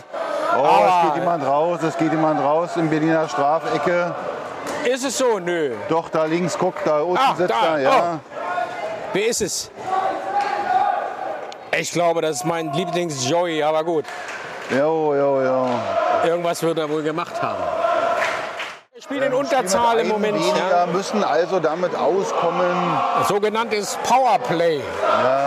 Oh, 0.55 0.63
Aber- 0.63 0.87
es 1.03 1.07
geht 1.13 1.21
jemand 1.23 1.45
raus, 1.45 1.79
es 1.81 1.97
geht 1.97 2.11
jemand 2.11 2.41
raus 2.41 2.71
in 2.75 2.89
Berliner 2.89 3.27
Strafecke. 3.29 4.13
Ist 4.89 5.05
es 5.05 5.17
so? 5.19 5.37
Nö. 5.39 5.75
Doch, 5.87 6.09
da 6.09 6.23
links, 6.25 6.57
guck, 6.57 6.83
da 6.83 7.01
unten 7.01 7.17
Ah, 7.23 7.35
sitzt 7.35 7.51
da, 7.51 7.77
er. 7.77 7.79
Ja. 7.79 8.19
Wer 9.13 9.27
ist 9.27 9.41
es? 9.41 9.69
Ich 11.77 11.91
glaube, 11.91 12.21
das 12.21 12.37
ist 12.37 12.45
mein 12.45 12.73
Lieblings-Joey, 12.73 13.61
aber 13.61 13.83
gut. 13.83 14.05
Jo, 14.71 15.13
jo, 15.15 15.41
jo. 15.43 15.69
Irgendwas 16.25 16.63
wird 16.63 16.79
er 16.79 16.89
wohl 16.89 17.03
gemacht 17.03 17.39
haben. 17.41 17.61
Wir 18.93 19.01
spielen 19.03 19.23
in 19.23 19.33
Unterzahl 19.33 19.99
im 19.99 20.07
Moment. 20.07 20.37
Ja. 20.57 20.87
müssen 20.87 21.23
also 21.23 21.59
damit 21.59 21.95
auskommen. 21.95 22.75
Sogenanntes 23.27 23.95
Powerplay. 24.03 24.81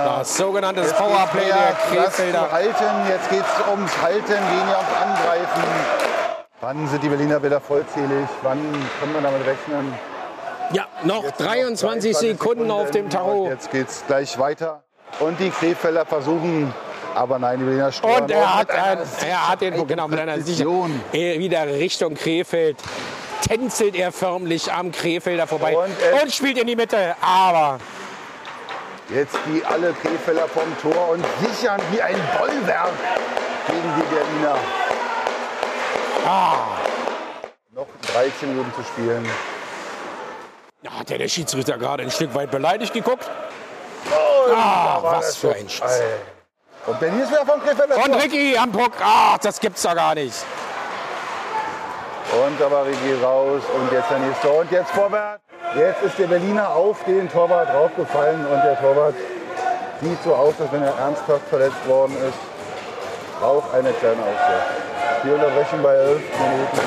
Das 0.06 0.36
sogenannte 0.36 0.82
Powerplay 0.82 1.46
der 1.46 1.56
Ja, 1.96 2.02
Krefelder. 2.04 2.50
halten. 2.52 2.84
Jetzt 3.08 3.28
geht 3.28 3.40
es 3.42 3.68
ums 3.68 3.90
Halten, 4.00 4.28
weniger 4.32 4.78
ums 4.78 5.02
Angreifen. 5.02 5.62
Wann 6.64 6.86
sind 6.86 7.02
die 7.02 7.08
Berliner 7.08 7.42
wieder 7.42 7.60
vollzählig? 7.60 8.28
Wann 8.42 8.60
kann 9.00 9.12
man 9.12 9.24
damit 9.24 9.44
rechnen? 9.44 9.92
Ja, 10.72 10.86
noch 11.02 11.28
23 11.32 12.16
Sekunden 12.16 12.70
auf 12.70 12.92
dem 12.92 13.10
Tacho. 13.10 13.48
Jetzt 13.48 13.72
geht's 13.72 14.04
gleich 14.06 14.38
weiter. 14.38 14.84
Und 15.18 15.40
die 15.40 15.50
Krefelder 15.50 16.06
versuchen, 16.06 16.72
aber 17.16 17.40
nein, 17.40 17.58
die 17.58 17.64
Berliner 17.64 17.90
stören. 17.90 18.22
Und 18.22 18.30
er 18.30 18.58
hat, 18.58 18.68
mit 18.68 18.76
einer 18.76 19.00
ein, 19.00 19.08
er 19.28 19.48
hat 19.48 19.60
den 19.60 19.86
genau 19.88 20.06
mit 20.06 20.20
einer 20.20 20.34
Sicher 20.34 20.64
Präzision. 20.64 21.00
Er 21.12 21.40
wieder 21.40 21.66
Richtung 21.66 22.14
Krefeld. 22.14 22.76
Tänzelt 23.44 23.96
er 23.96 24.12
förmlich 24.12 24.72
am 24.72 24.92
Krefelder 24.92 25.48
vorbei 25.48 25.76
Und 25.76 25.90
und, 26.22 26.32
spielt 26.32 26.58
in 26.58 26.68
die 26.68 26.76
Mitte. 26.76 27.16
Aber 27.20 27.80
Jetzt 29.12 29.36
die 29.48 29.64
alle 29.64 29.92
Krefelder 29.94 30.46
vom 30.46 30.62
Tor 30.80 31.10
und 31.10 31.24
sichern 31.40 31.80
wie 31.90 32.00
ein 32.00 32.14
Bollwerk 32.38 32.92
gegen 33.66 33.94
die 33.96 34.14
Berliner. 34.14 34.81
Ah. 36.26 36.54
Noch 37.72 37.86
13 38.12 38.48
Minuten 38.50 38.72
zu 38.74 38.82
spielen. 38.82 39.28
da 40.82 40.90
hat 40.92 41.10
ja 41.10 41.18
der 41.18 41.28
Schiedsrichter 41.28 41.78
gerade 41.78 42.02
ein 42.02 42.10
Stück 42.10 42.34
weit 42.34 42.50
beleidigt 42.50 42.92
geguckt. 42.92 43.28
Und 44.04 44.56
Ah, 44.56 45.00
da 45.02 45.02
was 45.02 45.36
für 45.36 45.54
ein 45.54 45.68
Schuss. 45.68 46.00
Und 46.86 46.98
Berlin 47.00 47.20
ist 47.20 47.30
wieder 47.30 47.46
vom 47.46 47.60
Und 47.60 48.12
Tor. 48.12 48.22
Ricky 48.22 48.56
am 48.56 48.72
Puck. 48.72 48.92
Ach, 49.00 49.38
das 49.38 49.60
gibt's 49.60 49.82
doch 49.82 49.94
gar 49.94 50.14
nicht. 50.14 50.34
Und 52.32 52.60
da 52.60 52.70
war 52.70 52.84
Ricky 52.86 53.14
raus 53.22 53.62
und 53.74 53.92
jetzt 53.92 54.10
der 54.10 54.18
nächste. 54.18 54.50
Und 54.50 54.70
jetzt 54.70 54.90
vorwärts. 54.90 55.42
Jetzt 55.76 56.02
ist 56.02 56.18
der 56.18 56.26
Berliner 56.26 56.68
auf 56.70 57.02
den 57.04 57.30
Torwart 57.30 57.68
draufgefallen 57.72 58.44
und 58.46 58.62
der 58.62 58.78
Torwart 58.80 59.14
sieht 60.02 60.22
so 60.22 60.34
aus, 60.34 60.54
als 60.60 60.70
wenn 60.72 60.82
er 60.82 60.94
ernsthaft 60.98 61.48
verletzt 61.48 61.86
worden 61.86 62.14
ist. 62.28 62.38
Braucht 63.40 63.72
eine 63.74 63.92
kleine 63.92 64.20
Auszeit. 64.22 64.81
Wir 65.24 65.34
unterbrechen 65.34 65.82
bei 65.82 65.94
11 65.94 66.08
Minuten. 66.08 66.80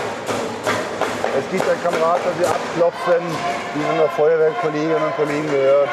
Es 1.38 1.52
gibt 1.52 1.70
ein 1.70 1.84
Kamerad, 1.84 2.20
das 2.24 2.38
sie 2.38 2.46
abklopfen, 2.46 3.26
wie 3.74 3.84
von 3.84 3.98
der 3.98 4.10
Feuerwehrkolleginnen 4.10 5.04
und 5.04 5.16
Kollegen 5.16 5.50
gehört. 5.50 5.90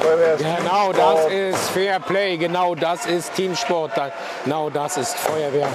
Feuerwehr 0.00 0.34
ist 0.34 0.44
Genau 0.44 0.92
das 0.92 1.26
ist 1.26 1.70
Fair 1.70 2.00
Play, 2.00 2.36
genau 2.36 2.74
das 2.74 3.06
ist 3.06 3.34
Teamsport, 3.34 3.92
genau 4.44 4.70
das 4.70 4.96
ist 4.96 5.16
Feuerwehr. 5.16 5.68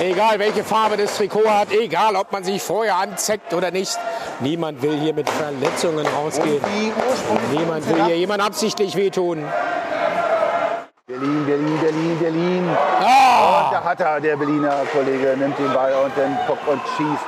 Egal 0.00 0.38
welche 0.38 0.62
Farbe 0.62 0.96
das 0.96 1.16
Trikot 1.16 1.48
hat, 1.48 1.72
egal 1.72 2.14
ob 2.16 2.30
man 2.30 2.44
sich 2.44 2.62
vorher 2.62 2.96
anzeckt 2.96 3.52
oder 3.52 3.70
nicht, 3.70 3.98
niemand 4.40 4.80
will 4.80 4.96
hier 5.00 5.12
mit 5.12 5.28
Verletzungen 5.28 6.06
rausgehen. 6.06 6.60
Die 6.76 7.56
Niemand 7.56 7.88
will 7.88 8.04
hier 8.04 8.16
jemand 8.16 8.42
absichtlich 8.42 8.94
wehtun. 8.94 9.44
Berlin, 11.06 11.46
Berlin, 11.46 11.78
Berlin, 11.80 12.18
Berlin. 12.20 12.68
Ah! 13.00 13.47
Hat 13.88 14.00
er, 14.00 14.20
der 14.20 14.36
Berliner 14.36 14.82
Kollege, 14.92 15.34
nimmt 15.34 15.58
den 15.58 15.72
Ball 15.72 15.94
und 16.04 16.14
den 16.14 16.36
Puck 16.46 16.58
und 16.66 16.78
schießt. 16.94 17.24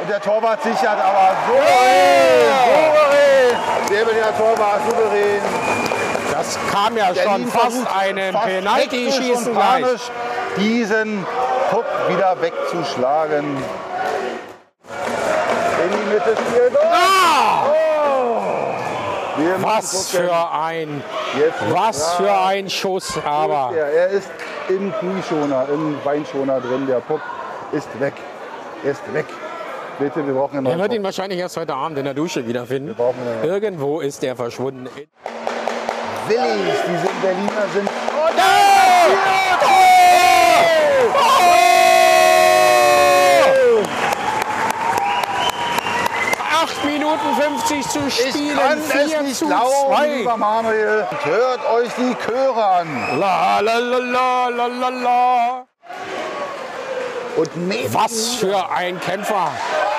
Und 0.00 0.08
der 0.08 0.20
Torwart 0.20 0.62
sichert 0.62 1.00
aber 1.00 1.32
souverän, 1.48 2.54
souverän. 2.64 3.56
Der 3.90 4.04
Berliner 4.04 4.38
Torwart 4.38 4.80
souverän. 4.88 5.40
Das 6.30 6.56
kam 6.70 6.96
ja 6.96 7.06
schon 7.06 7.24
Berlin 7.24 7.48
fast 7.48 7.76
fast 7.88 8.46
Penalty 8.46 9.10
schießen 9.10 9.52
panisch 9.52 10.02
diesen 10.56 11.26
Puck 11.72 11.86
wieder 12.08 12.40
wegzuschlagen. 12.40 13.56
In 15.84 15.90
die 15.90 16.14
Mitte 16.14 16.36
spielen. 16.36 16.76
Ah! 16.92 17.64
Wir 19.38 19.58
müssen 19.58 19.64
Was 19.64 20.10
für 20.10 20.52
ein, 20.52 21.02
was 21.70 22.14
für 22.14 22.32
ein 22.32 22.70
Schuss, 22.70 23.18
aber 23.24 23.72
Er, 23.76 23.88
er 23.88 24.08
ist 24.10 24.30
im 24.68 24.92
Knieschoner, 25.00 25.66
im 25.72 25.96
Beinschoner 26.04 26.60
drin. 26.60 26.86
Der 26.86 27.00
Puck 27.00 27.20
ist 27.72 27.88
weg. 28.00 28.14
Er 28.84 28.90
ist 28.92 29.02
weg. 29.12 29.26
Bitte, 29.98 30.24
wir 30.26 30.34
brauchen 30.34 30.56
einen 30.58 30.66
er 30.66 30.70
neuen 30.70 30.78
wird 30.80 30.90
Puck. 30.90 30.96
ihn 30.98 31.02
wahrscheinlich 31.04 31.38
erst 31.40 31.56
heute 31.56 31.74
Abend 31.74 31.98
in 31.98 32.04
der 32.04 32.14
Dusche 32.14 32.46
wiederfinden. 32.46 32.94
brauchen 32.94 33.16
einen- 33.26 33.44
Irgendwo 33.44 34.00
ist 34.00 34.22
er 34.22 34.36
verschwunden. 34.36 34.88
Willis, 36.28 36.78
diese 36.86 37.08
Berliner 37.22 37.66
sind. 37.74 37.88
Acht 41.20 41.67
Minuten 47.08 47.58
50 47.58 47.88
zu 47.88 47.98
Ich 48.06 48.14
spielen. 48.30 48.58
kann 48.58 48.78
es 48.78 48.92
4 49.10 49.22
nicht 49.22 49.36
zu 49.36 49.46
glauben, 49.46 49.70
2. 49.88 50.06
lieber 50.18 50.36
Manuel. 50.36 51.06
Hört 51.24 51.60
euch 51.72 51.88
die 51.96 52.14
Chöre 52.26 52.64
an. 52.64 53.18
La 53.18 53.60
la 53.60 53.78
la 53.78 53.98
la 53.98 54.48
la 54.48 54.66
la 54.66 54.88
la. 54.88 55.66
Und. 57.36 57.50
Was 57.94 58.34
für 58.34 58.70
ein 58.70 59.00
Kämpfer. 59.00 59.50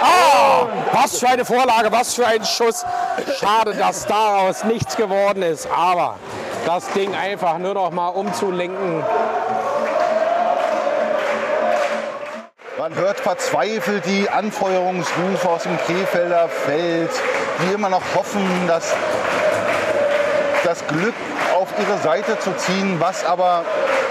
Ah, 0.01 0.67
was 0.91 1.19
für 1.19 1.29
eine 1.29 1.45
Vorlage, 1.45 1.91
was 1.91 2.13
für 2.13 2.27
ein 2.27 2.45
Schuss. 2.45 2.85
Schade, 3.39 3.73
dass 3.73 4.05
daraus 4.05 4.63
nichts 4.63 4.95
geworden 4.95 5.41
ist. 5.41 5.67
Aber 5.75 6.15
das 6.65 6.89
Ding 6.91 7.15
einfach 7.15 7.57
nur 7.57 7.73
noch 7.73 7.91
mal 7.91 8.09
umzulenken. 8.09 9.03
Man 12.79 12.95
hört 12.95 13.19
verzweifelt 13.19 14.05
die 14.05 14.29
Anfeuerungsrufe 14.29 15.49
aus 15.49 15.63
dem 15.63 15.77
Krefelder 15.79 16.47
Feld, 16.47 17.09
die 17.61 17.73
immer 17.73 17.89
noch 17.89 18.01
hoffen, 18.15 18.41
dass 18.69 18.93
das 20.63 20.87
Glück 20.87 21.13
auf 21.55 21.67
ihre 21.77 21.97
Seite 21.97 22.39
zu 22.39 22.53
ziehen, 22.55 22.95
was 23.01 23.25
aber 23.25 23.65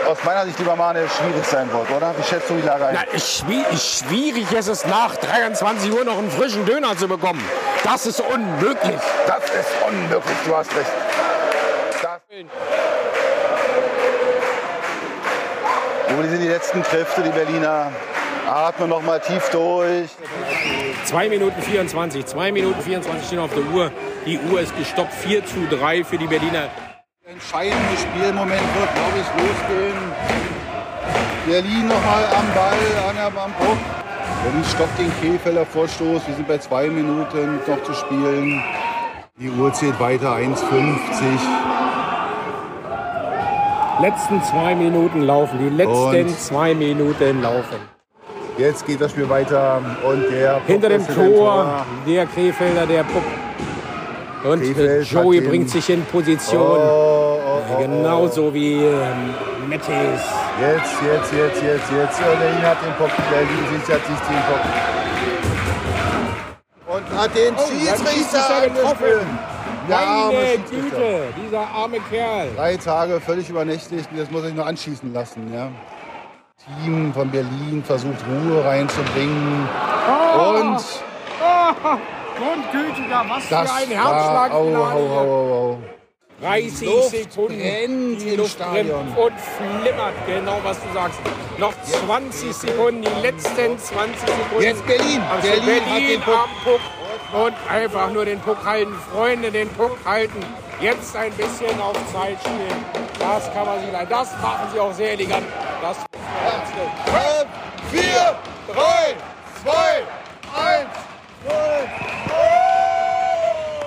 aus 0.07 0.19
meiner 0.23 0.45
Sicht, 0.45 0.59
lieber 0.59 0.77
Manuel, 0.77 1.09
schwierig 1.09 1.47
sein 1.47 1.73
wird, 1.73 1.91
oder? 1.91 2.13
Wie 2.19 2.23
schätzt 2.23 2.51
du 2.51 2.57
die 2.57 2.67
Lage 2.67 2.89
ein? 2.89 2.99
Na, 3.11 3.19
schwi- 3.19 3.65
schwierig 3.75 4.53
ist 4.53 4.69
es 4.69 4.85
nach 4.85 5.17
23 5.17 5.91
Uhr 5.91 6.05
noch 6.05 6.19
einen 6.19 6.31
frischen 6.31 6.67
Döner 6.67 6.95
zu 6.95 7.09
bekommen. 7.09 7.43
Das 7.85 8.05
ist 8.05 8.21
unmöglich. 8.21 9.01
Das 9.27 9.45
ist 9.45 9.71
unmöglich, 9.89 10.37
du 10.47 10.55
hast 10.55 10.71
recht. 10.77 10.91
Das 12.03 12.21
Wo 16.15 16.23
sind 16.23 16.43
die 16.43 16.49
letzten 16.49 16.83
Kräfte, 16.83 17.23
die 17.23 17.31
Berliner? 17.31 17.93
Atmen 18.49 18.89
noch 18.89 19.03
mal 19.03 19.21
tief 19.21 19.49
durch. 19.51 20.09
2 21.05 21.29
Minuten 21.29 21.61
24, 21.63 22.27
2 22.27 22.53
Minuten 22.53 22.81
24 22.81 23.27
stehen 23.27 23.39
auf 23.39 23.53
der 23.55 23.65
Uhr. 23.75 23.91
Die 24.27 24.39
Uhr 24.39 24.61
ist 24.61 24.77
gestoppt, 24.77 25.13
4 25.13 25.45
zu 25.47 25.67
3 25.71 26.05
für 26.05 26.19
die 26.19 26.27
Berliner. 26.27 26.69
entscheidende 27.27 27.97
Spielmoment 27.97 28.61
wird, 28.75 28.95
glaube 28.95 29.19
ich, 29.21 29.27
losgehen. 29.43 30.13
Berlin 31.47 31.89
nochmal 31.89 32.25
am 32.25 32.55
Ball, 32.55 33.09
an 33.09 33.17
der 33.17 33.27
am 33.27 33.53
Puck. 33.53 33.79
Berlin 34.43 34.65
stoppt 34.65 34.99
den 34.99 35.13
Krefelder 35.21 35.67
Vorstoß. 35.67 36.27
Wir 36.27 36.35
sind 36.35 36.49
bei 36.49 36.59
zwei 36.59 36.89
Minuten 36.89 37.61
noch 37.67 37.83
zu 37.83 37.93
spielen. 37.95 38.63
Die 39.39 39.51
Uhr 39.51 39.73
zählt 39.73 40.01
weiter, 40.01 40.35
1,50. 40.35 41.39
Letzten 44.01 44.43
zwei 44.45 44.75
Minuten 44.75 45.23
laufen, 45.23 45.59
die 45.59 45.69
letzten 45.75 46.27
Und- 46.27 46.41
zwei 46.41 46.75
Minuten 46.75 47.43
laufen. 47.43 47.98
Jetzt 48.59 48.85
geht 48.87 49.01
das 49.01 49.13
Spiel 49.13 49.29
weiter 49.29 49.81
und 50.05 50.31
der 50.33 50.61
Hinter 50.67 50.89
dem 50.89 51.01
in 51.01 51.15
Tor, 51.15 51.87
der 52.07 52.27
Krefelder, 52.27 52.87
der 52.87 53.05
Puck. 53.05 53.23
Und 54.45 54.63
äh, 54.63 54.67
Krefeld 54.73 55.07
Joey 55.11 55.41
bringt 55.41 55.71
sich 55.71 55.89
in 55.91 56.03
Oh, 56.03 56.11
Position. 56.13 56.61
oh, 56.61 57.39
oh, 57.41 57.61
oh. 57.73 57.79
Genauso 57.79 58.53
wie 58.53 58.75
ähm, 58.83 59.35
Mattis. 59.69 59.89
Jetzt, 60.61 60.93
jetzt, 61.07 61.33
jetzt, 61.33 61.63
jetzt, 61.63 61.93
jetzt. 61.93 62.19
Und 62.19 62.39
Berlin 62.41 62.63
hat 62.63 62.79
den 62.85 62.93
Puck. 62.99 63.11
Berlin 63.31 63.65
sichert 63.73 64.05
sich 64.07 64.19
den 64.27 64.43
Puck. 64.49 64.65
Und 66.97 67.19
hat 67.19 67.37
den 67.37 67.55
Oh, 67.55 67.61
Schiedsrichter 67.69 68.69
getroffen. 68.69 69.39
Der 69.89 69.99
arme 69.99 70.33
Meine. 70.35 70.59
Güte, 70.69 71.23
dieser 71.45 71.61
arme 71.61 71.99
Kerl. 72.11 72.49
Drei 72.57 72.77
Tage 72.77 73.21
völlig 73.21 73.49
übernächtigt. 73.49 74.09
Das 74.17 74.31
muss 74.31 74.45
ich 74.45 74.55
nur 74.55 74.67
anschießen 74.67 75.13
lassen. 75.15 75.53
Ja. 75.55 75.69
Team 76.83 77.13
von 77.13 77.31
Berlin 77.31 77.83
versucht 77.85 78.19
Ruhe 78.27 78.65
reinzubringen. 78.65 79.69
Und 80.37 80.81
Grundgütiger, 82.39 83.25
was 83.29 83.49
das 83.49 83.71
für 83.71 83.77
ein 83.77 83.99
war, 83.99 84.15
Herzschlag. 84.15 84.53
au, 84.53 84.77
au, 84.77 84.85
au, 84.85 85.19
au, 85.19 85.73
au. 85.73 85.79
30 86.41 86.89
Luft 86.89 87.11
Sekunden. 87.11 87.59
brennt 87.59 88.23
die 88.23 88.37
Luft 88.37 88.59
brennt 88.59 88.91
und 88.93 89.33
flimmert, 89.41 90.15
genau 90.27 90.61
was 90.63 90.79
du 90.81 90.87
sagst. 90.95 91.19
Noch 91.59 91.73
20 91.83 92.53
Sekunden, 92.55 93.03
die 93.03 93.23
letzten 93.23 93.77
20 93.77 94.21
Sekunden. 94.21 94.63
Jetzt 94.63 94.87
Berlin. 94.87 95.21
Also 95.31 95.49
Berlin 95.49 95.65
Berlin, 95.67 95.91
hat 95.91 96.11
den 96.11 96.21
Puck. 96.21 96.49
Puck. 96.65 97.45
Und 97.45 97.55
einfach 97.69 98.13
nur 98.13 98.25
den 98.25 98.39
Puck 98.39 98.65
halten. 98.65 98.95
Freunde, 99.13 99.51
den 99.51 99.69
Puck 99.71 99.99
halten. 100.05 100.45
Jetzt 100.81 101.17
ein 101.17 101.33
bisschen 101.33 101.81
auf 101.81 101.97
Zeit 102.13 102.39
spielen. 102.41 102.85
Das 103.19 103.53
kann 103.53 103.67
man 103.67 103.81
sich 103.81 103.91
leiden. 103.91 104.09
Das 104.11 104.31
machen 104.41 104.69
sie 104.73 104.79
auch 104.79 104.93
sehr 104.93 105.13
elegant. 105.13 105.45
Das 105.83 105.97
Fünf, 107.05 107.49
vier, 107.91 108.37
drei, 108.73 109.17
zwei, 109.61 110.05
eins, 110.55 110.95
null. 111.45 111.89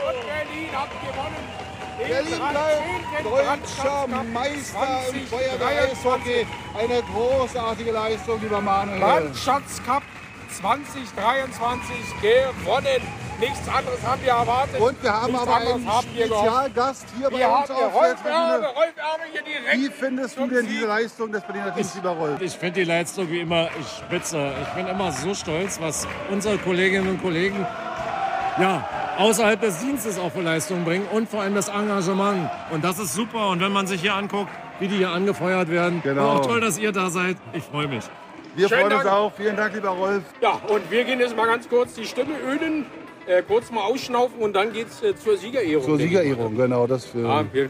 Und 0.07 0.19
Berlin 0.27 0.69
hat 0.73 0.89
gewonnen. 1.01 1.43
Berlin 1.97 2.39
13. 2.39 3.31
bleibt 3.31 3.63
deutscher 3.79 4.07
Meister 4.07 4.99
im 5.13 5.27
2023. 5.27 5.29
Feuerwehr-Eishockey. 5.29 6.47
Eine 6.77 7.03
großartige 7.03 7.91
Leistung, 7.91 8.41
lieber 8.41 8.59
Manuel. 8.59 8.99
Brandschatz 8.99 9.81
Cup 9.85 10.03
2023 10.59 11.95
gewonnen. 12.21 13.20
Nichts 13.41 13.67
anderes 13.67 13.99
haben 14.05 14.21
wir 14.23 14.31
erwartet. 14.31 14.79
Und 14.79 15.03
wir 15.03 15.11
haben 15.13 15.31
Nichts 15.33 15.47
aber 15.47 15.55
einen. 15.57 15.89
Spezialgast 16.01 17.05
hier 17.17 17.29
Wir 17.31 17.37
bei 17.39 17.47
uns 17.47 17.71
auf 17.71 17.77
der 17.77 17.87
Rolf 17.87 18.25
Erbe. 18.25 18.65
Rolf 18.67 18.97
Erbe 18.97 19.23
hier 19.31 19.41
direkt. 19.41 19.77
Wie 19.77 19.89
findest 19.89 20.37
du 20.37 20.47
denn 20.47 20.67
diese 20.67 20.85
Leistung 20.85 21.31
des 21.31 21.41
Berliner 21.43 21.73
Teams, 21.75 21.95
lieber 21.95 22.11
Rolf? 22.11 22.39
Ich 22.41 22.53
finde 22.53 22.79
die 22.81 22.85
Leistung 22.85 23.29
wie 23.31 23.39
immer 23.41 23.67
spitze. 23.97 24.53
Ich 24.61 24.67
bin 24.69 24.87
immer 24.87 25.11
so 25.11 25.33
stolz, 25.33 25.81
was 25.81 26.07
unsere 26.29 26.57
Kolleginnen 26.59 27.09
und 27.09 27.21
Kollegen 27.21 27.65
ja, 28.59 28.87
außerhalb 29.17 29.59
des 29.59 29.79
Dienstes 29.79 30.19
auch 30.19 30.31
für 30.31 30.41
Leistungen 30.41 30.85
bringen 30.85 31.07
und 31.11 31.27
vor 31.29 31.41
allem 31.41 31.55
das 31.55 31.67
Engagement. 31.69 32.49
Und 32.69 32.83
das 32.83 32.99
ist 32.99 33.13
super. 33.13 33.49
Und 33.49 33.59
wenn 33.61 33.71
man 33.71 33.87
sich 33.87 34.01
hier 34.01 34.13
anguckt, 34.13 34.49
wie 34.79 34.87
die 34.87 34.97
hier 34.97 35.09
angefeuert 35.09 35.69
werden, 35.69 36.01
Genau. 36.03 36.33
auch 36.33 36.45
toll, 36.45 36.61
dass 36.61 36.77
ihr 36.77 36.91
da 36.91 37.09
seid. 37.09 37.37
Ich 37.53 37.63
freue 37.63 37.87
mich. 37.87 38.03
Wir 38.55 38.67
Schönen 38.67 38.81
freuen 38.81 38.93
uns 38.93 39.03
Dank. 39.03 39.15
auch. 39.15 39.31
Vielen 39.35 39.55
Dank, 39.55 39.73
lieber 39.73 39.89
Rolf. 39.89 40.23
Ja, 40.41 40.59
und 40.67 40.91
wir 40.91 41.03
gehen 41.05 41.19
jetzt 41.21 41.35
mal 41.37 41.47
ganz 41.47 41.69
kurz 41.69 41.93
die 41.93 42.05
Stimme 42.05 42.33
ölen, 42.37 42.81
äh, 42.83 42.85
kurz 43.41 43.71
mal 43.71 43.83
ausschnaufen 43.83 44.39
und 44.39 44.53
dann 44.53 44.73
geht's 44.73 45.01
äh, 45.01 45.15
zur 45.15 45.37
Siegerehrung. 45.37 45.85
Zur. 45.85 45.97
Siegerehrung, 45.97 46.57
genau. 46.57 46.87
Das 46.87 47.05
für 47.05 47.21
Ja, 47.21 47.45
wir 47.53 47.69